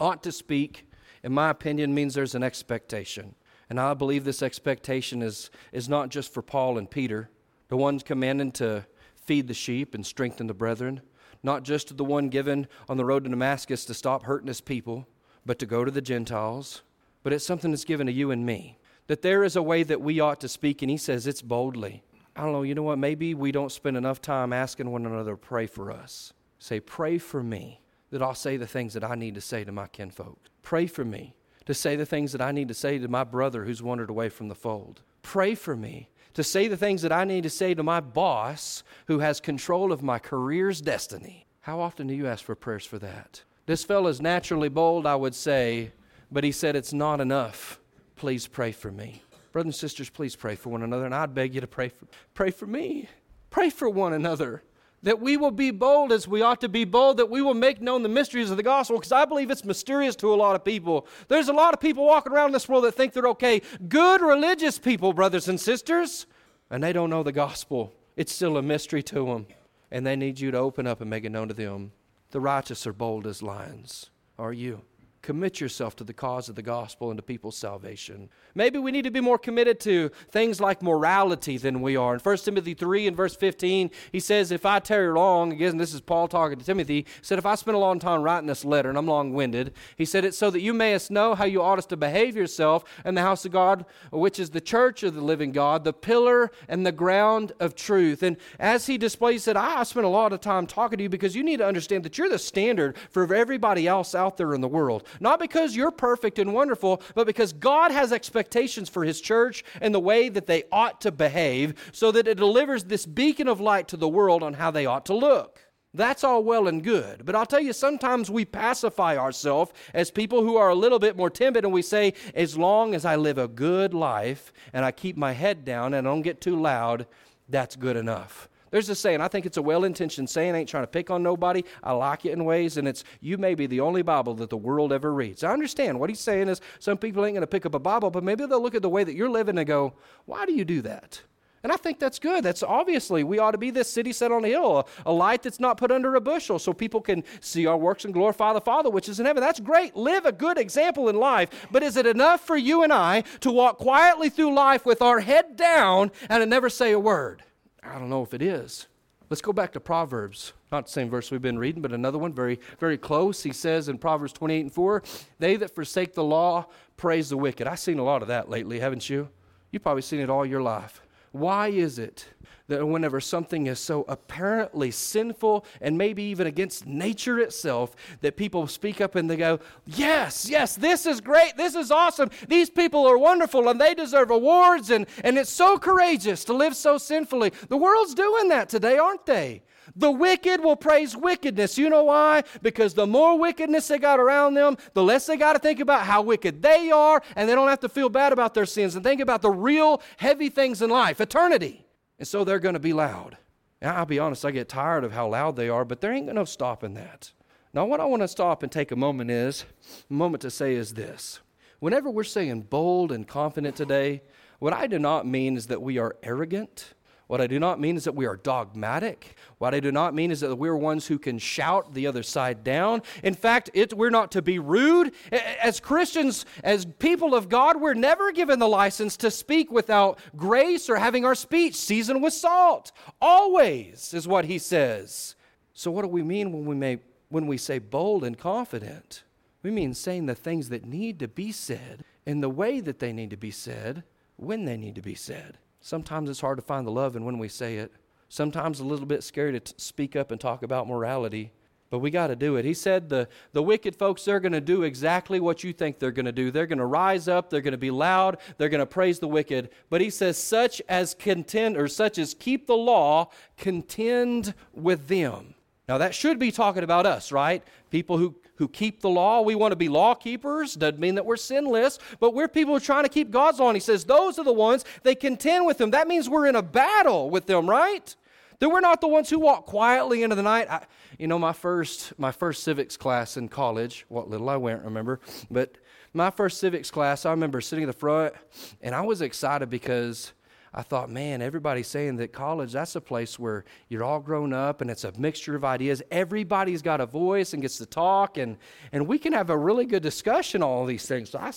[0.00, 0.90] Ought to speak,
[1.22, 3.36] in my opinion, means there's an expectation.
[3.70, 7.30] And I believe this expectation is, is not just for Paul and Peter,
[7.68, 11.02] the ones commanded to feed the sheep and strengthen the brethren,
[11.44, 14.60] not just to the one given on the road to Damascus to stop hurting his
[14.60, 15.06] people,
[15.44, 16.82] but to go to the Gentiles.
[17.22, 20.00] But it's something that's given to you and me that there is a way that
[20.00, 22.02] we ought to speak, and he says it's boldly.
[22.34, 22.98] I don't know, you know what?
[22.98, 26.32] Maybe we don't spend enough time asking one another to pray for us.
[26.58, 29.72] Say, pray for me that I'll say the things that I need to say to
[29.72, 30.38] my kinfolk.
[30.62, 33.64] Pray for me to say the things that I need to say to my brother
[33.64, 35.02] who's wandered away from the fold.
[35.22, 38.84] Pray for me to say the things that I need to say to my boss
[39.06, 41.46] who has control of my career's destiny.
[41.60, 43.42] How often do you ask for prayers for that?
[43.64, 45.92] This fellow is naturally bold, I would say,
[46.30, 47.80] but he said it's not enough
[48.16, 49.22] please pray for me.
[49.52, 51.04] Brothers and sisters, please pray for one another.
[51.04, 53.08] And I'd beg you to pray for, pray for me.
[53.50, 54.62] Pray for one another.
[55.02, 57.80] That we will be bold as we ought to be bold, that we will make
[57.80, 60.64] known the mysteries of the gospel, because I believe it's mysterious to a lot of
[60.64, 61.06] people.
[61.28, 63.62] There's a lot of people walking around this world that think they're okay.
[63.88, 66.26] Good religious people, brothers and sisters,
[66.70, 67.92] and they don't know the gospel.
[68.16, 69.46] It's still a mystery to them,
[69.90, 71.92] and they need you to open up and make it known to them.
[72.30, 74.10] The righteous are bold as lions.
[74.38, 74.82] Are you?
[75.26, 78.28] Commit yourself to the cause of the gospel and to people's salvation.
[78.54, 82.14] Maybe we need to be more committed to things like morality than we are.
[82.14, 85.92] In 1 Timothy 3 and verse 15, he says, If I tarry long, again, this
[85.92, 88.64] is Paul talking to Timothy, he said, If I spend a long time writing this
[88.64, 91.60] letter, and I'm long winded, he said, It's so that you mayest know how you
[91.60, 95.20] ought to behave yourself in the house of God, which is the church of the
[95.20, 98.22] living God, the pillar and the ground of truth.
[98.22, 101.34] And as he displays, said, I spent a lot of time talking to you because
[101.34, 104.68] you need to understand that you're the standard for everybody else out there in the
[104.68, 105.02] world.
[105.20, 109.94] Not because you're perfect and wonderful, but because God has expectations for His church and
[109.94, 113.88] the way that they ought to behave so that it delivers this beacon of light
[113.88, 115.60] to the world on how they ought to look.
[115.94, 117.24] That's all well and good.
[117.24, 121.16] But I'll tell you, sometimes we pacify ourselves as people who are a little bit
[121.16, 124.92] more timid and we say, as long as I live a good life and I
[124.92, 127.06] keep my head down and I don't get too loud,
[127.48, 128.48] that's good enough.
[128.70, 131.10] There's a saying, I think it's a well intentioned saying, I ain't trying to pick
[131.10, 131.62] on nobody.
[131.82, 134.56] I like it in ways, and it's, you may be the only Bible that the
[134.56, 135.44] world ever reads.
[135.44, 136.00] I understand.
[136.00, 138.44] What he's saying is, some people ain't going to pick up a Bible, but maybe
[138.46, 141.22] they'll look at the way that you're living and go, why do you do that?
[141.66, 142.44] And I think that's good.
[142.44, 145.42] That's obviously, we ought to be this city set on a hill, a, a, light
[145.42, 148.60] that's not put under a bushel, so people can see our works and glorify the
[148.60, 149.40] Father which is in heaven.
[149.40, 149.96] That's great.
[149.96, 151.66] Live a good example in life.
[151.72, 155.18] But is it enough for you and I to walk quietly through life with our
[155.18, 157.42] head down and never say a word?
[157.90, 158.86] I don't know if it is.
[159.28, 160.52] Let's go back to Proverbs.
[160.70, 163.42] Not the same verse we've been reading, but another one very, very close.
[163.42, 165.02] He says in Proverbs 28 and 4,
[165.38, 167.66] They that forsake the law praise the wicked.
[167.66, 169.28] I've seen a lot of that lately, haven't you?
[169.72, 171.02] You've probably seen it all your life.
[171.38, 172.26] Why is it
[172.68, 178.66] that whenever something is so apparently sinful and maybe even against nature itself, that people
[178.66, 183.06] speak up and they go, Yes, yes, this is great, this is awesome, these people
[183.06, 187.52] are wonderful and they deserve awards, and, and it's so courageous to live so sinfully.
[187.68, 189.62] The world's doing that today, aren't they?
[189.94, 191.78] The wicked will praise wickedness.
[191.78, 192.42] You know why?
[192.62, 196.02] Because the more wickedness they got around them, the less they got to think about
[196.02, 199.04] how wicked they are, and they don't have to feel bad about their sins and
[199.04, 201.86] think about the real heavy things in life, eternity.
[202.18, 203.36] And so they're going to be loud.
[203.80, 206.32] Now, I'll be honest, I get tired of how loud they are, but there ain't
[206.32, 207.32] no stopping that.
[207.74, 209.66] Now, what I want to stop and take a moment is,
[210.10, 211.40] a moment to say is this.
[211.78, 214.22] Whenever we're saying bold and confident today,
[214.58, 216.94] what I do not mean is that we are arrogant
[217.26, 219.36] what I do not mean is that we are dogmatic.
[219.58, 222.62] What I do not mean is that we're ones who can shout the other side
[222.62, 223.02] down.
[223.24, 225.12] In fact, it, we're not to be rude.
[225.32, 230.88] As Christians, as people of God, we're never given the license to speak without grace
[230.88, 232.92] or having our speech seasoned with salt.
[233.20, 235.34] Always is what he says.
[235.72, 239.24] So, what do we mean when we, may, when we say bold and confident?
[239.64, 243.12] We mean saying the things that need to be said in the way that they
[243.12, 244.04] need to be said
[244.36, 245.58] when they need to be said.
[245.86, 247.92] Sometimes it's hard to find the love in when we say it.
[248.28, 251.52] Sometimes a little bit scary to speak up and talk about morality,
[251.90, 252.64] but we got to do it.
[252.64, 256.10] He said the, the wicked folks, they're going to do exactly what you think they're
[256.10, 256.50] going to do.
[256.50, 259.28] They're going to rise up, they're going to be loud, they're going to praise the
[259.28, 259.70] wicked.
[259.88, 265.54] But he says, such as contend, or such as keep the law, contend with them.
[265.88, 267.62] Now, that should be talking about us, right?
[267.90, 269.40] People who who keep the law.
[269.40, 270.74] We want to be law keepers.
[270.74, 273.68] Doesn't mean that we're sinless, but we're people who are trying to keep God's law.
[273.68, 275.90] And he says, those are the ones they contend with them.
[275.90, 278.14] That means we're in a battle with them, right?
[278.58, 280.70] That we're not the ones who walk quietly into the night.
[280.70, 280.86] I,
[281.18, 285.20] you know, my first my first civics class in college, what little I went, remember,
[285.50, 285.76] but
[286.14, 288.32] my first civics class, I remember sitting in the front,
[288.80, 290.32] and I was excited because
[290.78, 294.82] I thought, man, everybody's saying that college, that's a place where you're all grown up
[294.82, 296.02] and it's a mixture of ideas.
[296.10, 298.58] Everybody's got a voice and gets to talk, and,
[298.92, 301.30] and we can have a really good discussion on all these things.
[301.30, 301.50] So I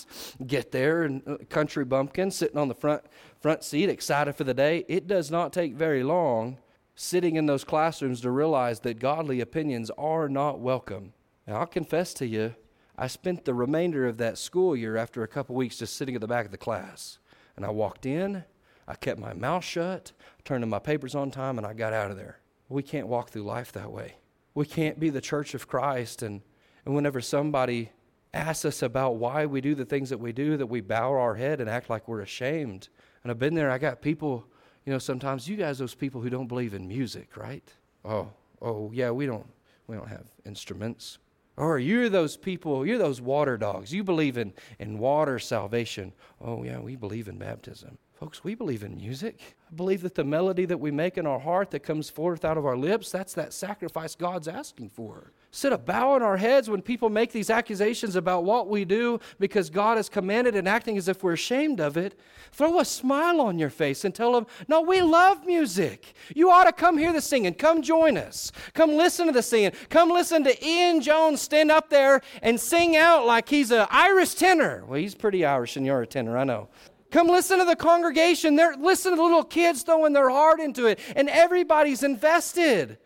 [0.47, 3.03] get there and uh, country bumpkin sitting on the front,
[3.41, 4.85] front seat, excited for the day.
[4.87, 6.57] It does not take very long
[6.95, 11.11] sitting in those classrooms to realize that godly opinions are not welcome.
[11.45, 12.55] Now, I'll confess to you,
[12.97, 16.21] I spent the remainder of that school year after a couple weeks just sitting at
[16.21, 17.19] the back of the class.
[17.57, 18.45] And I walked in,
[18.89, 20.11] I kept my mouth shut,
[20.43, 22.39] turned in my papers on time, and I got out of there.
[22.69, 24.15] We can't walk through life that way.
[24.55, 26.23] We can't be the church of Christ.
[26.23, 26.41] And,
[26.85, 27.91] and whenever somebody
[28.33, 31.35] asks us about why we do the things that we do, that we bow our
[31.35, 32.89] head and act like we're ashamed.
[33.21, 34.43] And I've been there, I got people,
[34.85, 37.71] you know, sometimes you guys, those people who don't believe in music, right?
[38.03, 39.45] Oh, oh, yeah, we don't,
[39.85, 41.19] we don't have instruments.
[41.57, 43.93] Or you're those people, you're those water dogs.
[43.93, 46.13] You believe in, in water salvation.
[46.41, 47.99] Oh, yeah, we believe in baptism.
[48.19, 49.55] Folks, we believe in music.
[49.71, 52.57] I believe that the melody that we make in our heart that comes forth out
[52.57, 55.31] of our lips, that's that sacrifice God's asking for.
[55.51, 59.21] Sit a bow in our heads when people make these accusations about what we do
[59.39, 62.19] because God has commanded and acting as if we're ashamed of it,
[62.51, 66.13] throw a smile on your face and tell them, No, we love music.
[66.35, 67.53] You ought to come hear the singing.
[67.53, 68.51] Come join us.
[68.73, 69.71] Come listen to the singing.
[69.87, 74.33] Come listen to Ian Jones stand up there and sing out like he's an Irish
[74.33, 74.83] tenor.
[74.85, 76.67] Well, he's pretty Irish and you're a tenor, I know.
[77.11, 78.55] Come listen to the congregation.
[78.55, 82.97] They're, listen to the little kids throwing their heart into it, and everybody's invested.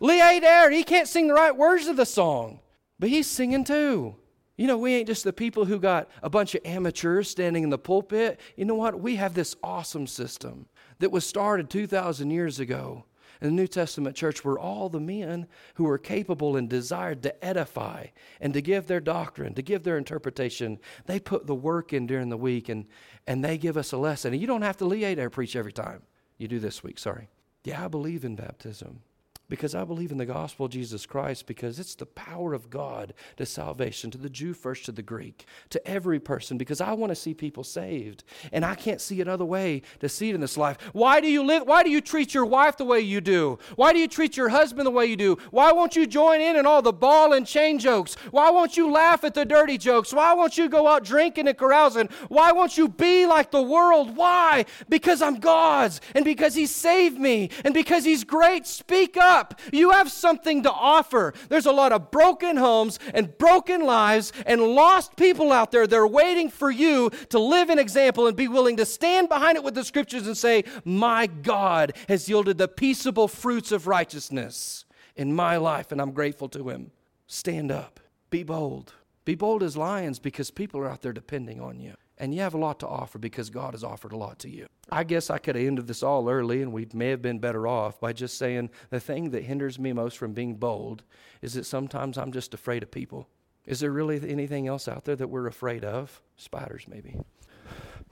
[0.00, 2.60] Lee Adair, he can't sing the right words of the song,
[2.98, 4.16] but he's singing too.
[4.56, 7.70] You know, we ain't just the people who got a bunch of amateurs standing in
[7.70, 8.38] the pulpit.
[8.56, 9.00] You know what?
[9.00, 10.66] We have this awesome system
[11.00, 13.04] that was started 2,000 years ago
[13.40, 17.44] in the New Testament church were all the men who were capable and desired to
[17.44, 18.06] edify
[18.40, 20.78] and to give their doctrine, to give their interpretation.
[21.06, 22.86] They put the work in during the week and,
[23.26, 24.32] and they give us a lesson.
[24.32, 26.02] And you don't have to lead there preach every time.
[26.38, 27.28] You do this week, sorry.
[27.64, 29.00] Yeah, I believe in baptism.
[29.48, 33.12] Because I believe in the gospel of Jesus Christ because it's the power of God
[33.36, 37.10] to salvation, to the Jew first, to the Greek, to every person, because I want
[37.10, 38.24] to see people saved.
[38.52, 40.78] And I can't see another way to see it in this life.
[40.92, 41.66] Why do you live?
[41.66, 43.58] Why do you treat your wife the way you do?
[43.76, 45.36] Why do you treat your husband the way you do?
[45.50, 48.14] Why won't you join in in all the ball and chain jokes?
[48.30, 50.12] Why won't you laugh at the dirty jokes?
[50.12, 52.08] Why won't you go out drinking and carousing?
[52.28, 54.16] Why won't you be like the world?
[54.16, 54.64] Why?
[54.88, 58.66] Because I'm God's and because He saved me and because He's great.
[58.66, 59.60] Speak up up.
[59.72, 61.34] You have something to offer.
[61.48, 65.86] There's a lot of broken homes and broken lives and lost people out there.
[65.86, 69.64] They're waiting for you to live an example and be willing to stand behind it
[69.64, 74.84] with the scriptures and say, My God has yielded the peaceable fruits of righteousness
[75.16, 76.90] in my life, and I'm grateful to Him.
[77.26, 78.00] Stand up.
[78.30, 78.94] Be bold.
[79.24, 81.94] Be bold as lions because people are out there depending on you.
[82.18, 84.66] And you have a lot to offer because God has offered a lot to you.
[84.90, 87.66] I guess I could have ended this all early and we may have been better
[87.66, 91.02] off by just saying the thing that hinders me most from being bold
[91.42, 93.28] is that sometimes I'm just afraid of people.
[93.66, 96.20] Is there really anything else out there that we're afraid of?
[96.36, 97.16] Spiders, maybe.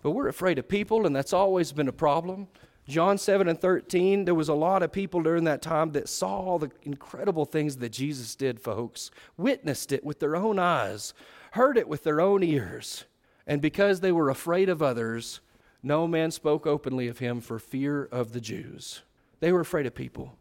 [0.02, 2.48] But we're afraid of people, and that's always been a problem.
[2.88, 6.58] John 7 and 13, there was a lot of people during that time that saw
[6.58, 11.14] the incredible things that Jesus did, folks, witnessed it with their own eyes,
[11.52, 13.04] heard it with their own ears.
[13.46, 15.40] And because they were afraid of others,
[15.82, 19.02] no man spoke openly of him for fear of the Jews.
[19.40, 20.36] They were afraid of people.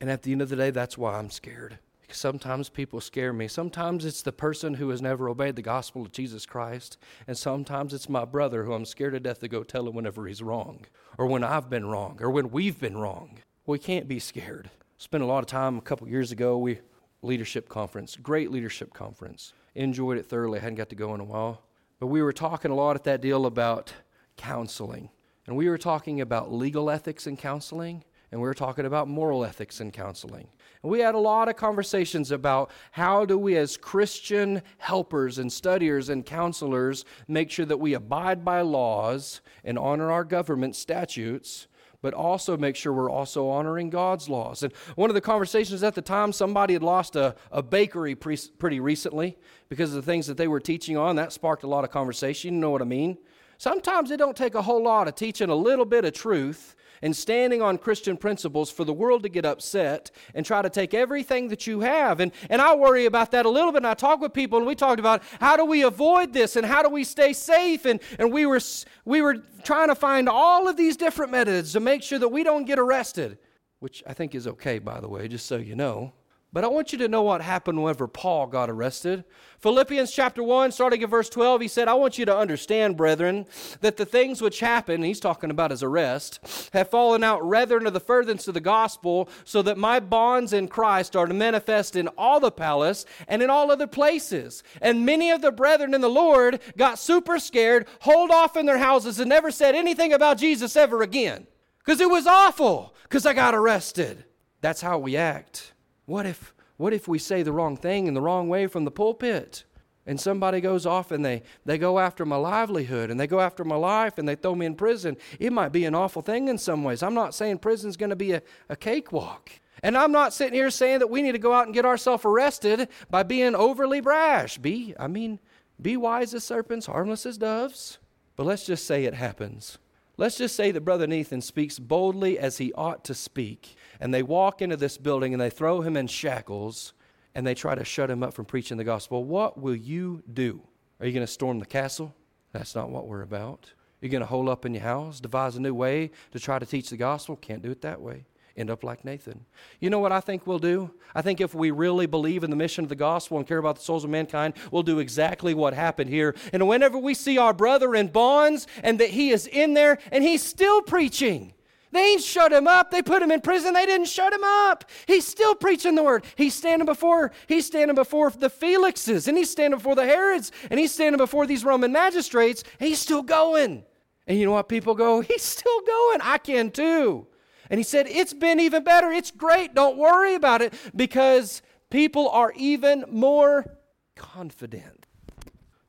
[0.00, 1.78] And at the end of the day, that's why I'm scared.
[2.02, 3.48] Because sometimes people scare me.
[3.48, 6.98] Sometimes it's the person who has never obeyed the gospel of Jesus Christ.
[7.26, 10.26] And sometimes it's my brother who I'm scared to death to go tell him whenever
[10.26, 10.84] he's wrong,
[11.16, 13.38] or when I've been wrong, or when we've been wrong.
[13.64, 14.70] We can't be scared.
[14.98, 16.58] Spent a lot of time a couple years ago.
[16.58, 16.80] We
[17.22, 19.54] leadership conference, great leadership conference.
[19.74, 20.58] Enjoyed it thoroughly.
[20.58, 21.62] I hadn't got to go in a while.
[22.02, 23.92] But we were talking a lot at that deal about
[24.36, 25.08] counseling.
[25.46, 29.44] And we were talking about legal ethics in counseling, and we were talking about moral
[29.44, 30.48] ethics in counseling.
[30.82, 35.52] And we had a lot of conversations about how do we, as Christian helpers and
[35.52, 41.68] studiers and counselors, make sure that we abide by laws and honor our government statutes
[42.02, 44.62] but also make sure we're also honoring God's laws.
[44.62, 48.36] And one of the conversations at the time, somebody had lost a, a bakery pre-
[48.58, 49.38] pretty recently
[49.68, 51.16] because of the things that they were teaching on.
[51.16, 52.54] That sparked a lot of conversation.
[52.54, 53.16] You know what I mean?
[53.56, 57.14] Sometimes it don't take a whole lot of teaching a little bit of truth and
[57.14, 61.48] standing on Christian principles for the world to get upset and try to take everything
[61.48, 62.20] that you have.
[62.20, 63.78] And, and I worry about that a little bit.
[63.78, 66.64] And I talk with people and we talked about how do we avoid this and
[66.64, 67.84] how do we stay safe.
[67.84, 68.60] And, and we, were,
[69.04, 72.44] we were trying to find all of these different methods to make sure that we
[72.44, 73.38] don't get arrested,
[73.80, 76.12] which I think is okay, by the way, just so you know.
[76.54, 79.24] But I want you to know what happened whenever Paul got arrested.
[79.60, 83.46] Philippians chapter 1, starting at verse 12, he said, I want you to understand, brethren,
[83.80, 87.90] that the things which happened, he's talking about his arrest, have fallen out rather into
[87.90, 92.08] the furtherance of the gospel, so that my bonds in Christ are to manifest in
[92.18, 94.62] all the palace and in all other places.
[94.82, 98.76] And many of the brethren in the Lord got super scared, holed off in their
[98.76, 101.46] houses, and never said anything about Jesus ever again.
[101.78, 104.26] Because it was awful, because I got arrested.
[104.60, 105.72] That's how we act.
[106.06, 108.90] What if, what if we say the wrong thing in the wrong way from the
[108.90, 109.64] pulpit?
[110.04, 113.64] And somebody goes off and they, they go after my livelihood and they go after
[113.64, 115.16] my life and they throw me in prison.
[115.38, 117.04] It might be an awful thing in some ways.
[117.04, 119.50] I'm not saying prison's going to be a, a cakewalk.
[119.84, 122.24] And I'm not sitting here saying that we need to go out and get ourselves
[122.24, 124.58] arrested by being overly brash.
[124.58, 125.38] Be, I mean,
[125.80, 127.98] be wise as serpents, harmless as doves.
[128.34, 129.78] But let's just say it happens.
[130.16, 134.22] Let's just say that Brother Nathan speaks boldly as he ought to speak and they
[134.22, 136.92] walk into this building and they throw him in shackles
[137.34, 140.62] and they try to shut him up from preaching the gospel, what will you do?
[141.00, 142.14] Are you going to storm the castle?
[142.52, 143.72] That's not what we're about.
[144.00, 146.66] You're going to hole up in your house, devise a new way to try to
[146.66, 147.36] teach the gospel?
[147.36, 148.26] Can't do it that way.
[148.56, 149.46] End up like Nathan.
[149.80, 150.90] You know what I think we'll do?
[151.14, 153.76] I think if we really believe in the mission of the gospel and care about
[153.76, 156.34] the souls of mankind, we'll do exactly what happened here.
[156.52, 160.22] And whenever we see our brother in bonds and that he is in there and
[160.22, 161.54] he's still preaching,
[161.92, 162.90] they ain't shut him up.
[162.90, 163.74] They put him in prison.
[163.74, 164.90] They didn't shut him up.
[165.06, 166.24] He's still preaching the word.
[166.36, 170.80] He's standing before, he's standing before the Felixes, and he's standing before the Herods, and
[170.80, 173.84] he's standing before these Roman magistrates, and he's still going.
[174.26, 175.20] And you know what people go?
[175.32, 176.20] He's still going.
[176.22, 177.26] I can too.
[177.68, 179.10] And he said, It's been even better.
[179.10, 179.74] It's great.
[179.74, 183.78] Don't worry about it because people are even more
[184.14, 185.06] confident.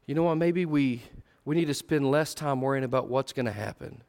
[0.08, 0.36] You know what?
[0.36, 1.04] Maybe we,
[1.46, 4.02] we need to spend less time worrying about what's going to happen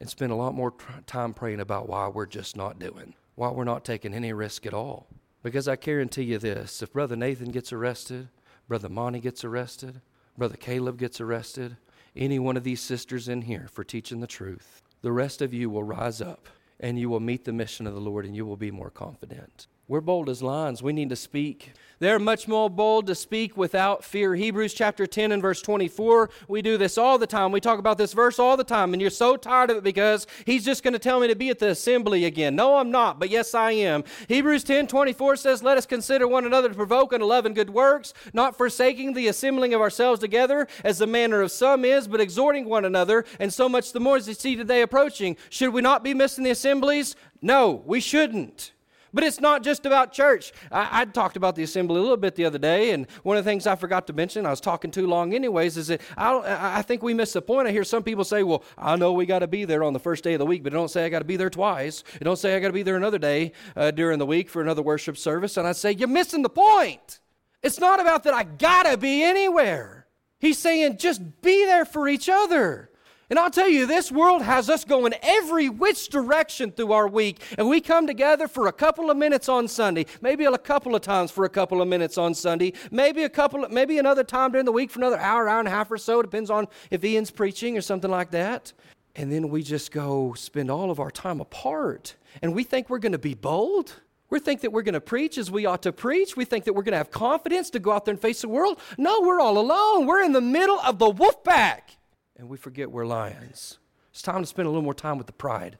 [0.00, 0.74] and spend a lot more
[1.06, 4.74] time praying about why we're just not doing, why we're not taking any risk at
[4.74, 5.06] all.
[5.42, 8.28] Because I guarantee you this if Brother Nathan gets arrested,
[8.66, 10.00] Brother Monty gets arrested,
[10.36, 11.76] Brother Caleb gets arrested,
[12.16, 15.70] any one of these sisters in here for teaching the truth, the rest of you
[15.70, 18.56] will rise up and you will meet the mission of the Lord and you will
[18.56, 19.66] be more confident.
[19.90, 20.84] We're bold as lions.
[20.84, 21.72] We need to speak.
[21.98, 24.36] They're much more bold to speak without fear.
[24.36, 26.30] Hebrews chapter 10 and verse 24.
[26.46, 27.50] We do this all the time.
[27.50, 30.28] We talk about this verse all the time, and you're so tired of it because
[30.46, 32.54] he's just going to tell me to be at the assembly again.
[32.54, 34.04] No, I'm not, but yes, I am.
[34.28, 37.70] Hebrews 10 24 says, Let us consider one another to provoke unto love and good
[37.70, 42.20] works, not forsaking the assembling of ourselves together, as the manner of some is, but
[42.20, 45.36] exhorting one another, and so much the more as you see today approaching.
[45.48, 47.16] Should we not be missing the assemblies?
[47.42, 48.70] No, we shouldn't.
[49.12, 50.52] But it's not just about church.
[50.70, 53.44] I, I, talked about the assembly a little bit the other day, and one of
[53.44, 56.78] the things I forgot to mention, I was talking too long anyways, is that I,
[56.78, 57.66] I think we miss the point.
[57.66, 59.98] I hear some people say, well, I know we got to be there on the
[59.98, 62.04] first day of the week, but don't say I got to be there twice.
[62.20, 64.62] It don't say I got to be there another day uh, during the week for
[64.62, 65.56] another worship service.
[65.56, 67.20] And I say, you're missing the point.
[67.62, 70.06] It's not about that I got to be anywhere.
[70.38, 72.89] He's saying, just be there for each other.
[73.30, 77.40] And I'll tell you, this world has us going every which direction through our week.
[77.56, 81.02] And we come together for a couple of minutes on Sunday, maybe a couple of
[81.02, 84.64] times for a couple of minutes on Sunday, maybe a couple, maybe another time during
[84.66, 86.20] the week for another hour, hour and a half or so.
[86.22, 88.72] Depends on if Ian's preaching or something like that.
[89.14, 92.16] And then we just go spend all of our time apart.
[92.42, 93.94] And we think we're going to be bold.
[94.28, 96.36] We think that we're going to preach as we ought to preach.
[96.36, 98.48] We think that we're going to have confidence to go out there and face the
[98.48, 98.80] world.
[98.98, 100.06] No, we're all alone.
[100.06, 101.96] We're in the middle of the wolf pack
[102.40, 103.78] and we forget we're lions.
[104.12, 105.76] It's time to spend a little more time with the pride.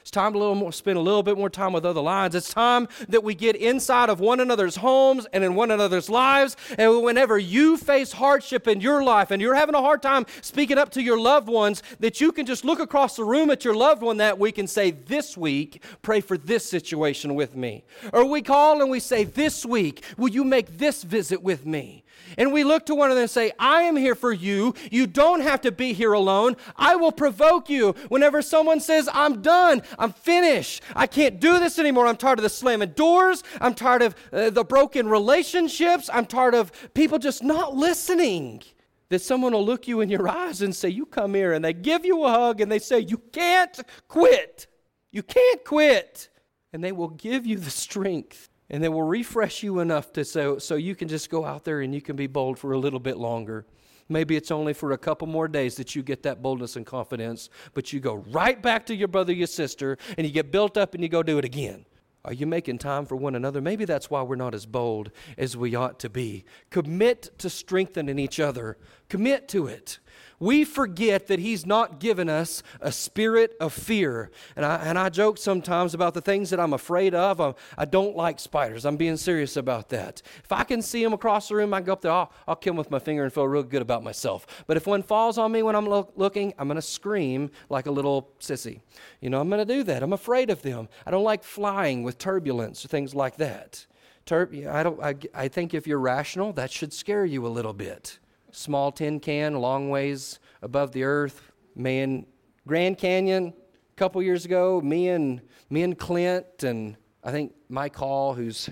[0.00, 2.34] It's time to little more, spend a little bit more time with other lions.
[2.34, 6.56] It's time that we get inside of one another's homes and in one another's lives.
[6.78, 10.78] And whenever you face hardship in your life and you're having a hard time speaking
[10.78, 13.74] up to your loved ones, that you can just look across the room at your
[13.74, 17.84] loved one that week and say, This week, pray for this situation with me.
[18.14, 22.04] Or we call and we say, This week, will you make this visit with me?
[22.38, 24.74] And we look to one another and say, I am here for you.
[24.90, 26.56] You don't have to be here alone.
[26.76, 27.94] I will provoke you.
[28.08, 32.42] Whenever someone says, I'm done, I'm finished, I can't do this anymore, I'm tired of
[32.42, 37.42] the slamming doors, I'm tired of uh, the broken relationships, I'm tired of people just
[37.42, 38.62] not listening.
[39.08, 41.72] That someone will look you in your eyes and say, You come here, and they
[41.72, 44.68] give you a hug and they say, You can't quit.
[45.10, 46.28] You can't quit.
[46.72, 50.58] And they will give you the strength and they will refresh you enough to so,
[50.58, 53.00] so you can just go out there and you can be bold for a little
[53.00, 53.66] bit longer.
[54.08, 57.48] Maybe it's only for a couple more days that you get that boldness and confidence,
[57.74, 60.94] but you go right back to your brother, your sister, and you get built up
[60.94, 61.84] and you go do it again.
[62.24, 63.62] Are you making time for one another?
[63.62, 66.44] Maybe that's why we're not as bold as we ought to be.
[66.68, 68.76] Commit to strengthening each other.
[69.08, 70.00] Commit to it
[70.40, 74.30] we forget that He's not given us a spirit of fear.
[74.56, 77.40] And I, and I joke sometimes about the things that I'm afraid of.
[77.40, 78.86] I'm, I do not like spiders.
[78.86, 80.22] I'm being serious about that.
[80.42, 82.72] If I can see them across the room, I go up there, I'll, I'll kill
[82.72, 84.46] them with my finger and feel real good about myself.
[84.66, 87.86] But if one falls on me when I'm lo- looking, I'm going to scream like
[87.86, 88.80] a little sissy.
[89.20, 90.02] You know, I'm going to do that.
[90.02, 90.88] I'm afraid of them.
[91.04, 93.86] I don't like flying with turbulence or things like that.
[94.24, 97.74] Tur- I, don't, I, I think if you're rational, that should scare you a little
[97.74, 98.18] bit
[98.52, 101.52] small tin can, long ways above the earth.
[101.74, 102.26] Man,
[102.66, 103.52] Grand Canyon,
[103.92, 108.70] a couple years ago, me and me and Clint and I think Mike Hall, who's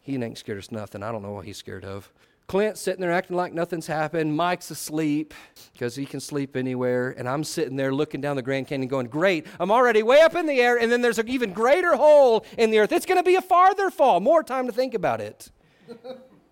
[0.00, 1.02] he ain't scared of nothing.
[1.02, 2.12] I don't know what he's scared of.
[2.46, 4.34] Clint sitting there acting like nothing's happened.
[4.34, 5.34] Mike's asleep
[5.72, 7.14] because he can sleep anywhere.
[7.16, 10.34] And I'm sitting there looking down the Grand Canyon going, Great, I'm already way up
[10.34, 10.76] in the air.
[10.76, 12.90] And then there's an even greater hole in the earth.
[12.90, 14.18] It's going to be a farther fall.
[14.18, 15.52] More time to think about it.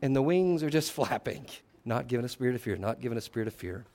[0.00, 1.46] and the wings are just flapping
[1.88, 3.86] not given a spirit of fear, not given a spirit of fear.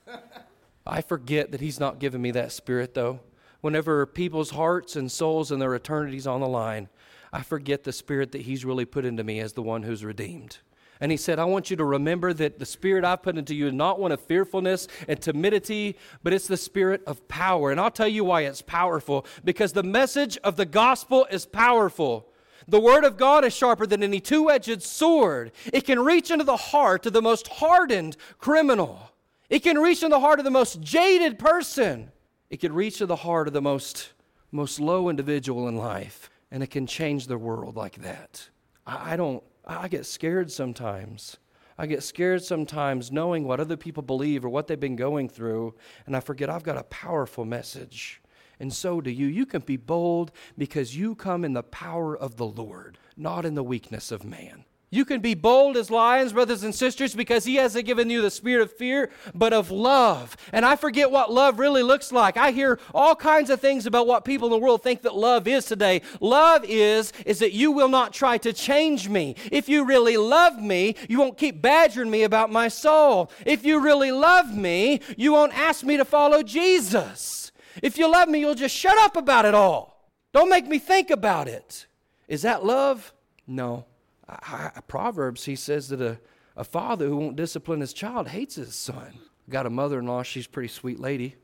[0.85, 3.21] I forget that He's not given me that spirit, though.
[3.61, 6.89] Whenever people's hearts and souls and their eternities on the line,
[7.31, 10.57] I forget the spirit that He's really put into me as the one who's redeemed.
[10.99, 13.67] And he said, I want you to remember that the spirit I've put into you
[13.67, 17.71] is not one of fearfulness and timidity, but it's the spirit of power.
[17.71, 22.29] And I'll tell you why it's powerful because the message of the gospel is powerful.
[22.67, 25.51] The Word of God is sharper than any two edged sword.
[25.71, 29.11] It can reach into the heart of the most hardened criminal.
[29.49, 32.11] It can reach into the heart of the most jaded person.
[32.49, 34.13] It can reach to the heart of the most,
[34.51, 36.29] most low individual in life.
[36.51, 38.49] And it can change the world like that.
[38.85, 41.37] I, I don't, I get scared sometimes.
[41.77, 45.73] I get scared sometimes knowing what other people believe or what they've been going through,
[46.05, 48.21] and I forget I've got a powerful message
[48.63, 49.27] and so do you.
[49.27, 53.55] You can be bold because you come in the power of the Lord, not in
[53.55, 54.63] the weakness of man.
[54.89, 58.31] You can be bold as lions, brothers and sisters, because He hasn't given you the
[58.31, 60.37] spirit of fear, but of love.
[60.53, 62.37] And I forget what love really looks like.
[62.37, 65.45] I hear all kinds of things about what people in the world think that love
[65.45, 66.01] is today.
[66.21, 69.35] Love is, is that you will not try to change me.
[69.51, 73.29] If you really love me, you won't keep badgering me about my soul.
[73.45, 77.42] If you really love me, you won't ask me to follow Jesus.
[77.81, 80.11] If you love me, you'll just shut up about it all.
[80.33, 81.85] Don't make me think about it.
[82.27, 83.13] Is that love?
[83.47, 83.85] No.
[84.27, 86.19] I, I, Proverbs, he says that a,
[86.55, 89.19] a father who won't discipline his child hates his son.
[89.49, 91.35] Got a mother in law, she's a pretty sweet lady.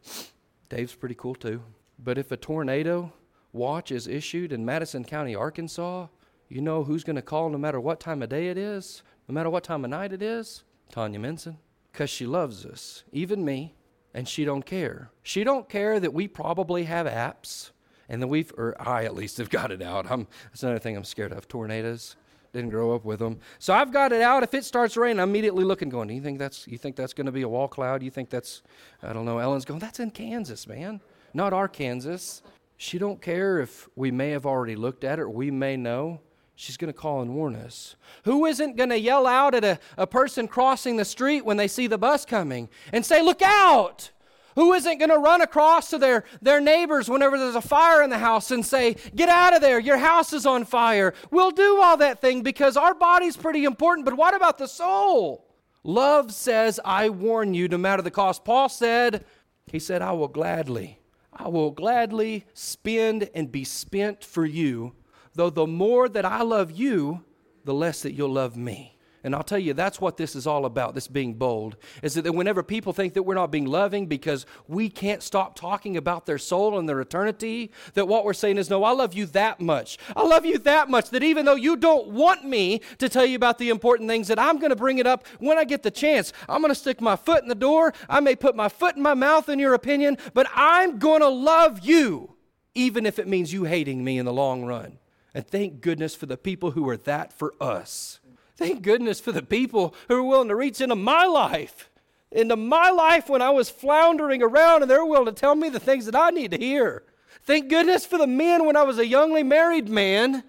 [0.70, 1.62] Dave's pretty cool too.
[1.98, 3.12] But if a tornado
[3.52, 6.08] watch is issued in Madison County, Arkansas,
[6.48, 9.34] you know who's going to call no matter what time of day it is, no
[9.34, 10.64] matter what time of night it is?
[10.92, 11.58] Tanya Minson.
[11.92, 13.76] Because she loves us, even me,
[14.14, 15.12] and she don't care.
[15.24, 17.72] She don't care that we probably have apps
[18.08, 20.10] and that we've, or I at least have got it out.
[20.10, 22.16] I'm, that's another thing I'm scared of tornadoes.
[22.52, 23.40] Didn't grow up with them.
[23.60, 24.42] So I've got it out.
[24.42, 27.14] If it starts raining, I'm immediately looking, going, Do you think that's, you think that's
[27.14, 28.02] going to be a wall cloud?
[28.02, 28.64] You think that's,
[29.04, 29.38] I don't know.
[29.38, 31.00] Ellen's going, That's in Kansas, man.
[31.36, 32.42] Not our Kansas.
[32.78, 36.22] She don't care if we may have already looked at it or we may know.
[36.62, 37.96] She's going to call and warn us.
[38.26, 41.70] Who isn't going to yell out at a, a person crossing the street when they
[41.70, 44.12] see the bus coming and say, Look out!
[44.56, 48.10] Who isn't going to run across to their, their neighbors whenever there's a fire in
[48.10, 51.14] the house and say, Get out of there, your house is on fire?
[51.32, 55.48] We'll do all that thing because our body's pretty important, but what about the soul?
[55.86, 58.44] Love says, I warn you, no matter the cost.
[58.44, 59.24] Paul said,
[59.68, 61.00] He said, I will gladly,
[61.32, 64.94] I will gladly spend and be spent for you,
[65.36, 67.24] though the more that I love you,
[67.66, 68.96] the less that you'll love me.
[69.24, 71.76] And I'll tell you, that's what this is all about, this being bold.
[72.02, 75.98] Is that whenever people think that we're not being loving because we can't stop talking
[75.98, 79.26] about their soul and their eternity, that what we're saying is, no, I love you
[79.28, 79.98] that much.
[80.16, 83.36] I love you that much that even though you don't want me to tell you
[83.36, 85.92] about the important things, that I'm going to bring it up when I get the
[85.92, 86.32] chance.
[86.48, 87.94] I'm going to stick my foot in the door.
[88.08, 91.28] I may put my foot in my mouth in your opinion, but I'm going to
[91.28, 92.36] love you,
[92.74, 94.98] even if it means you hating me in the long run.
[95.34, 98.20] And thank goodness for the people who are that for us.
[98.58, 101.90] Thank goodness for the people who are willing to reach into my life,
[102.32, 105.80] into my life when I was floundering around, and they're willing to tell me the
[105.80, 107.04] things that I need to hear.
[107.44, 110.44] Thank goodness for the men when I was a youngly married man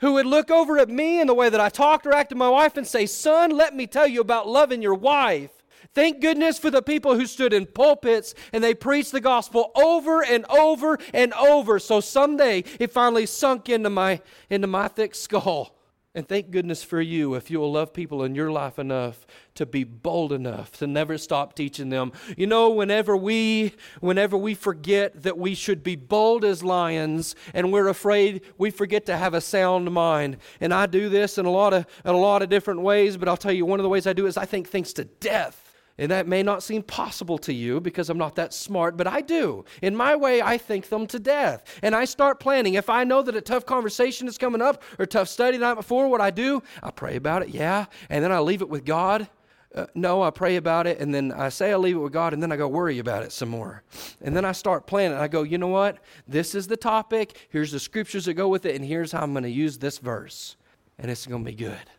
[0.00, 2.48] who would look over at me in the way that I talked or acted my
[2.48, 5.55] wife and say, Son, let me tell you about loving your wife.
[5.96, 10.22] Thank goodness for the people who stood in pulpits and they preached the gospel over
[10.22, 11.78] and over and over.
[11.78, 14.20] So someday it finally sunk into my,
[14.50, 15.74] into my thick skull.
[16.14, 19.64] And thank goodness for you if you will love people in your life enough to
[19.64, 22.12] be bold enough to never stop teaching them.
[22.36, 27.72] You know, whenever we whenever we forget that we should be bold as lions and
[27.72, 30.36] we're afraid, we forget to have a sound mind.
[30.60, 33.30] And I do this in a lot of in a lot of different ways, but
[33.30, 35.65] I'll tell you one of the ways I do is I think things to death.
[35.98, 39.22] And that may not seem possible to you because I'm not that smart, but I
[39.22, 39.64] do.
[39.80, 41.64] In my way, I think them to death.
[41.82, 42.74] And I start planning.
[42.74, 45.74] If I know that a tough conversation is coming up or tough study the night
[45.74, 48.84] before, what I do, I pray about it, yeah, and then I leave it with
[48.84, 49.28] God.
[49.74, 52.32] Uh, no, I pray about it, and then I say I leave it with God,
[52.32, 53.82] and then I go worry about it some more.
[54.22, 55.18] And then I start planning.
[55.18, 55.98] I go, you know what?
[56.26, 57.48] This is the topic.
[57.50, 59.98] Here's the scriptures that go with it, and here's how I'm going to use this
[59.98, 60.56] verse.
[60.98, 61.90] And it's going to be good.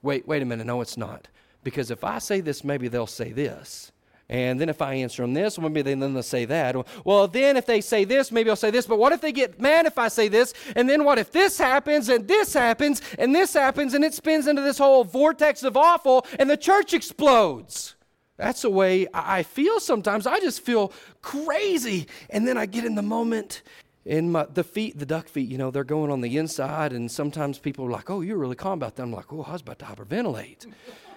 [0.00, 0.66] Wait, wait a minute.
[0.66, 1.28] No, it's not.
[1.64, 3.90] Because if I say this, maybe they'll say this.
[4.28, 6.76] And then if I answer them this, maybe then they'll say that.
[7.04, 8.86] Well, then if they say this, maybe I'll say this.
[8.86, 10.54] But what if they get mad if I say this?
[10.74, 14.46] And then what if this happens and this happens and this happens and it spins
[14.46, 17.96] into this whole vortex of awful and the church explodes?
[18.36, 20.26] That's the way I feel sometimes.
[20.26, 22.08] I just feel crazy.
[22.30, 23.62] And then I get in the moment
[24.06, 26.92] and my, the feet, the duck feet, you know, they're going on the inside.
[26.92, 29.02] And sometimes people are like, oh, you're really calm about that.
[29.02, 30.66] I'm like, oh, I was about to hyperventilate.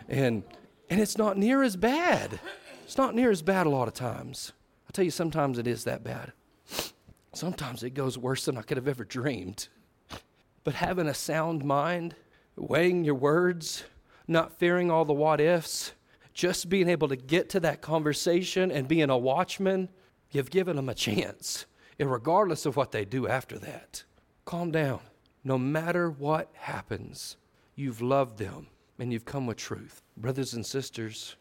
[0.08, 0.44] And,
[0.90, 2.40] and it's not near as bad.
[2.84, 4.54] It's not near as bad a lot of times.
[4.88, 6.32] I tell you, sometimes it is that bad.
[7.34, 9.68] Sometimes it goes worse than I could have ever dreamed.
[10.64, 12.16] But having a sound mind,
[12.56, 13.84] weighing your words,
[14.28, 15.92] not fearing all the what ifs,
[16.34, 19.90] just being able to get to that conversation and being a watchman,
[20.32, 21.66] you've given them a chance,
[22.00, 24.04] and regardless of what they do after that.
[24.46, 25.00] Calm down.
[25.44, 27.38] No matter what happens,
[27.76, 28.68] you've loved them
[29.00, 30.02] and you've come with truth.
[30.16, 31.36] Brothers and sisters,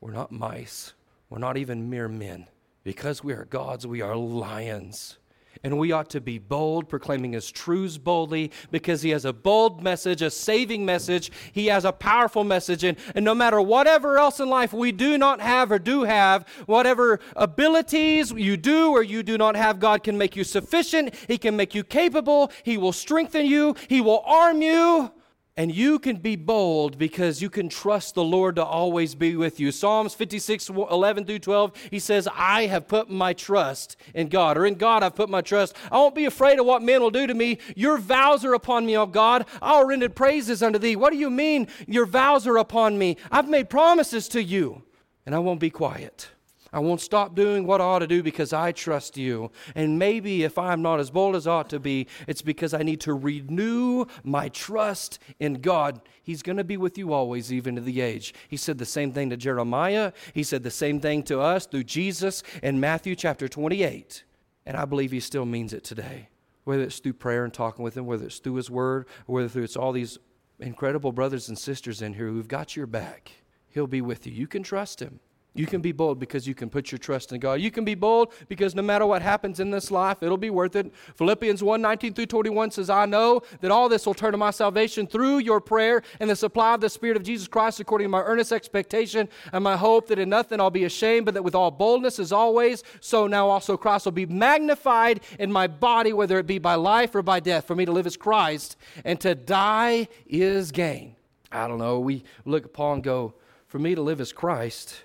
[0.00, 0.92] we're not mice.
[1.28, 2.46] We're not even mere men.
[2.82, 5.18] Because we are gods, we are lions.
[5.62, 9.82] And we ought to be bold, proclaiming his truths boldly, because he has a bold
[9.82, 11.30] message, a saving message.
[11.52, 12.82] He has a powerful message.
[12.84, 16.48] And, and no matter whatever else in life we do not have or do have,
[16.64, 21.14] whatever abilities you do or you do not have, God can make you sufficient.
[21.28, 22.50] He can make you capable.
[22.62, 23.74] He will strengthen you.
[23.88, 25.12] He will arm you.
[25.56, 29.60] And you can be bold because you can trust the Lord to always be with
[29.60, 29.72] you.
[29.72, 34.64] Psalms 56, 11 through 12, he says, I have put my trust in God, or
[34.64, 35.76] in God I've put my trust.
[35.90, 37.58] I won't be afraid of what men will do to me.
[37.76, 39.44] Your vows are upon me, O God.
[39.60, 40.96] I'll render praises unto thee.
[40.96, 43.16] What do you mean your vows are upon me?
[43.30, 44.82] I've made promises to you,
[45.26, 46.28] and I won't be quiet.
[46.72, 49.50] I won't stop doing what I ought to do because I trust you.
[49.74, 52.82] And maybe if I'm not as bold as I ought to be, it's because I
[52.82, 56.00] need to renew my trust in God.
[56.22, 58.34] He's going to be with you always, even to the age.
[58.48, 60.12] He said the same thing to Jeremiah.
[60.32, 64.24] He said the same thing to us through Jesus in Matthew chapter 28.
[64.66, 66.28] And I believe he still means it today.
[66.64, 69.62] Whether it's through prayer and talking with him, whether it's through his word, or whether
[69.62, 70.18] it's all these
[70.60, 73.32] incredible brothers and sisters in here who've got your back,
[73.68, 74.32] he'll be with you.
[74.32, 75.18] You can trust him.
[75.52, 77.60] You can be bold because you can put your trust in God.
[77.60, 80.76] You can be bold because no matter what happens in this life, it'll be worth
[80.76, 80.92] it.
[81.16, 84.52] Philippians 1 19 through 21 says, I know that all this will turn to my
[84.52, 88.10] salvation through your prayer and the supply of the Spirit of Jesus Christ, according to
[88.10, 91.56] my earnest expectation and my hope that in nothing I'll be ashamed, but that with
[91.56, 96.38] all boldness as always, so now also Christ will be magnified in my body, whether
[96.38, 97.66] it be by life or by death.
[97.66, 101.16] For me to live as Christ and to die is gain.
[101.50, 101.98] I don't know.
[101.98, 103.34] We look at Paul and go,
[103.66, 105.02] for me to live as Christ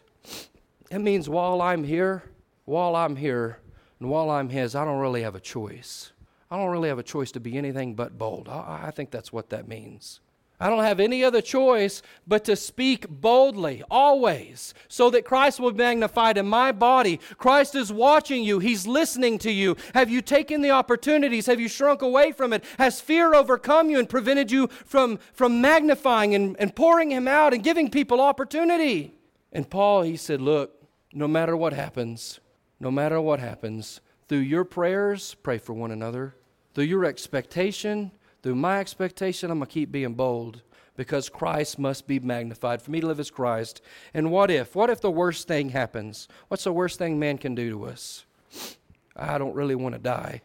[0.92, 2.24] it means while I'm here,
[2.66, 3.60] while I'm here,
[4.00, 6.12] and while I'm His, I don't really have a choice.
[6.52, 8.48] I don't really have a choice to be anything but bold.
[8.48, 10.20] I, I think that's what that means.
[10.60, 15.72] I don't have any other choice but to speak boldly, always, so that Christ will
[15.72, 17.20] be magnified in my body.
[17.38, 19.76] Christ is watching you, He's listening to you.
[19.94, 21.48] Have you taken the opportunities?
[21.48, 22.64] Have you shrunk away from it?
[22.78, 27.54] Has fear overcome you and prevented you from, from magnifying and, and pouring Him out
[27.54, 29.14] and giving people opportunity?
[29.56, 30.84] And Paul, he said, Look,
[31.14, 32.42] no matter what happens,
[32.78, 36.36] no matter what happens, through your prayers, pray for one another.
[36.74, 38.12] Through your expectation,
[38.44, 40.62] through my expectation, I'm going to keep being bold
[40.98, 42.82] because Christ must be magnified.
[42.82, 43.82] For me to live as Christ.
[44.14, 44.76] And what if?
[44.76, 46.28] What if the worst thing happens?
[46.50, 48.26] What's the worst thing man can do to us?
[49.16, 50.42] I don't really want to die.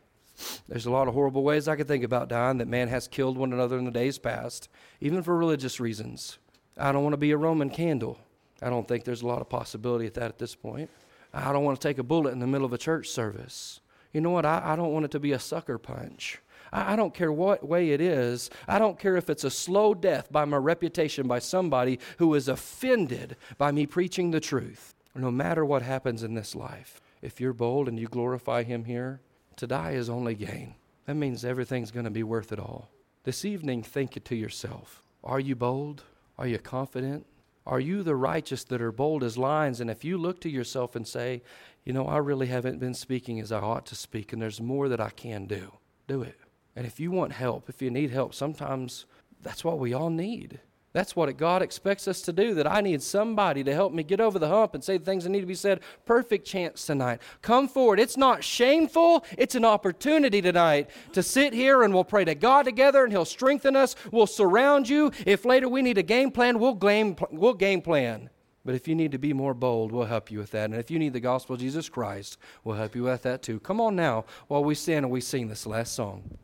[0.68, 3.36] There's a lot of horrible ways I could think about dying that man has killed
[3.36, 4.68] one another in the days past,
[5.00, 6.38] even for religious reasons.
[6.78, 8.16] I don't want to be a Roman candle.
[8.62, 10.90] I don't think there's a lot of possibility at that at this point.
[11.32, 13.80] I don't want to take a bullet in the middle of a church service.
[14.12, 14.44] You know what?
[14.44, 16.40] I, I don't want it to be a sucker punch.
[16.72, 18.50] I, I don't care what way it is.
[18.66, 22.48] I don't care if it's a slow death by my reputation by somebody who is
[22.48, 24.94] offended by me preaching the truth.
[25.14, 29.20] No matter what happens in this life, if you're bold and you glorify Him here,
[29.56, 30.74] to die is only gain.
[31.06, 32.88] That means everything's going to be worth it all.
[33.24, 35.02] This evening, think it to yourself.
[35.22, 36.04] Are you bold?
[36.38, 37.26] Are you confident?
[37.66, 39.80] Are you the righteous that are bold as lions?
[39.80, 41.42] And if you look to yourself and say,
[41.84, 44.88] you know, I really haven't been speaking as I ought to speak, and there's more
[44.88, 45.72] that I can do,
[46.08, 46.38] do it.
[46.76, 49.06] And if you want help, if you need help, sometimes
[49.42, 50.60] that's what we all need.
[50.92, 54.20] That's what God expects us to do, that I need somebody to help me get
[54.20, 55.80] over the hump and say the things that need to be said.
[56.04, 57.22] Perfect chance tonight.
[57.42, 58.00] Come forward.
[58.00, 62.64] It's not shameful, it's an opportunity tonight to sit here and we'll pray to God
[62.64, 63.94] together and He'll strengthen us.
[64.10, 65.12] We'll surround you.
[65.26, 68.30] If later we need a game plan, we'll game, we'll game plan.
[68.64, 70.64] But if you need to be more bold, we'll help you with that.
[70.64, 73.60] And if you need the gospel of Jesus Christ, we'll help you with that too.
[73.60, 76.38] Come on now while we stand and we sing this last song.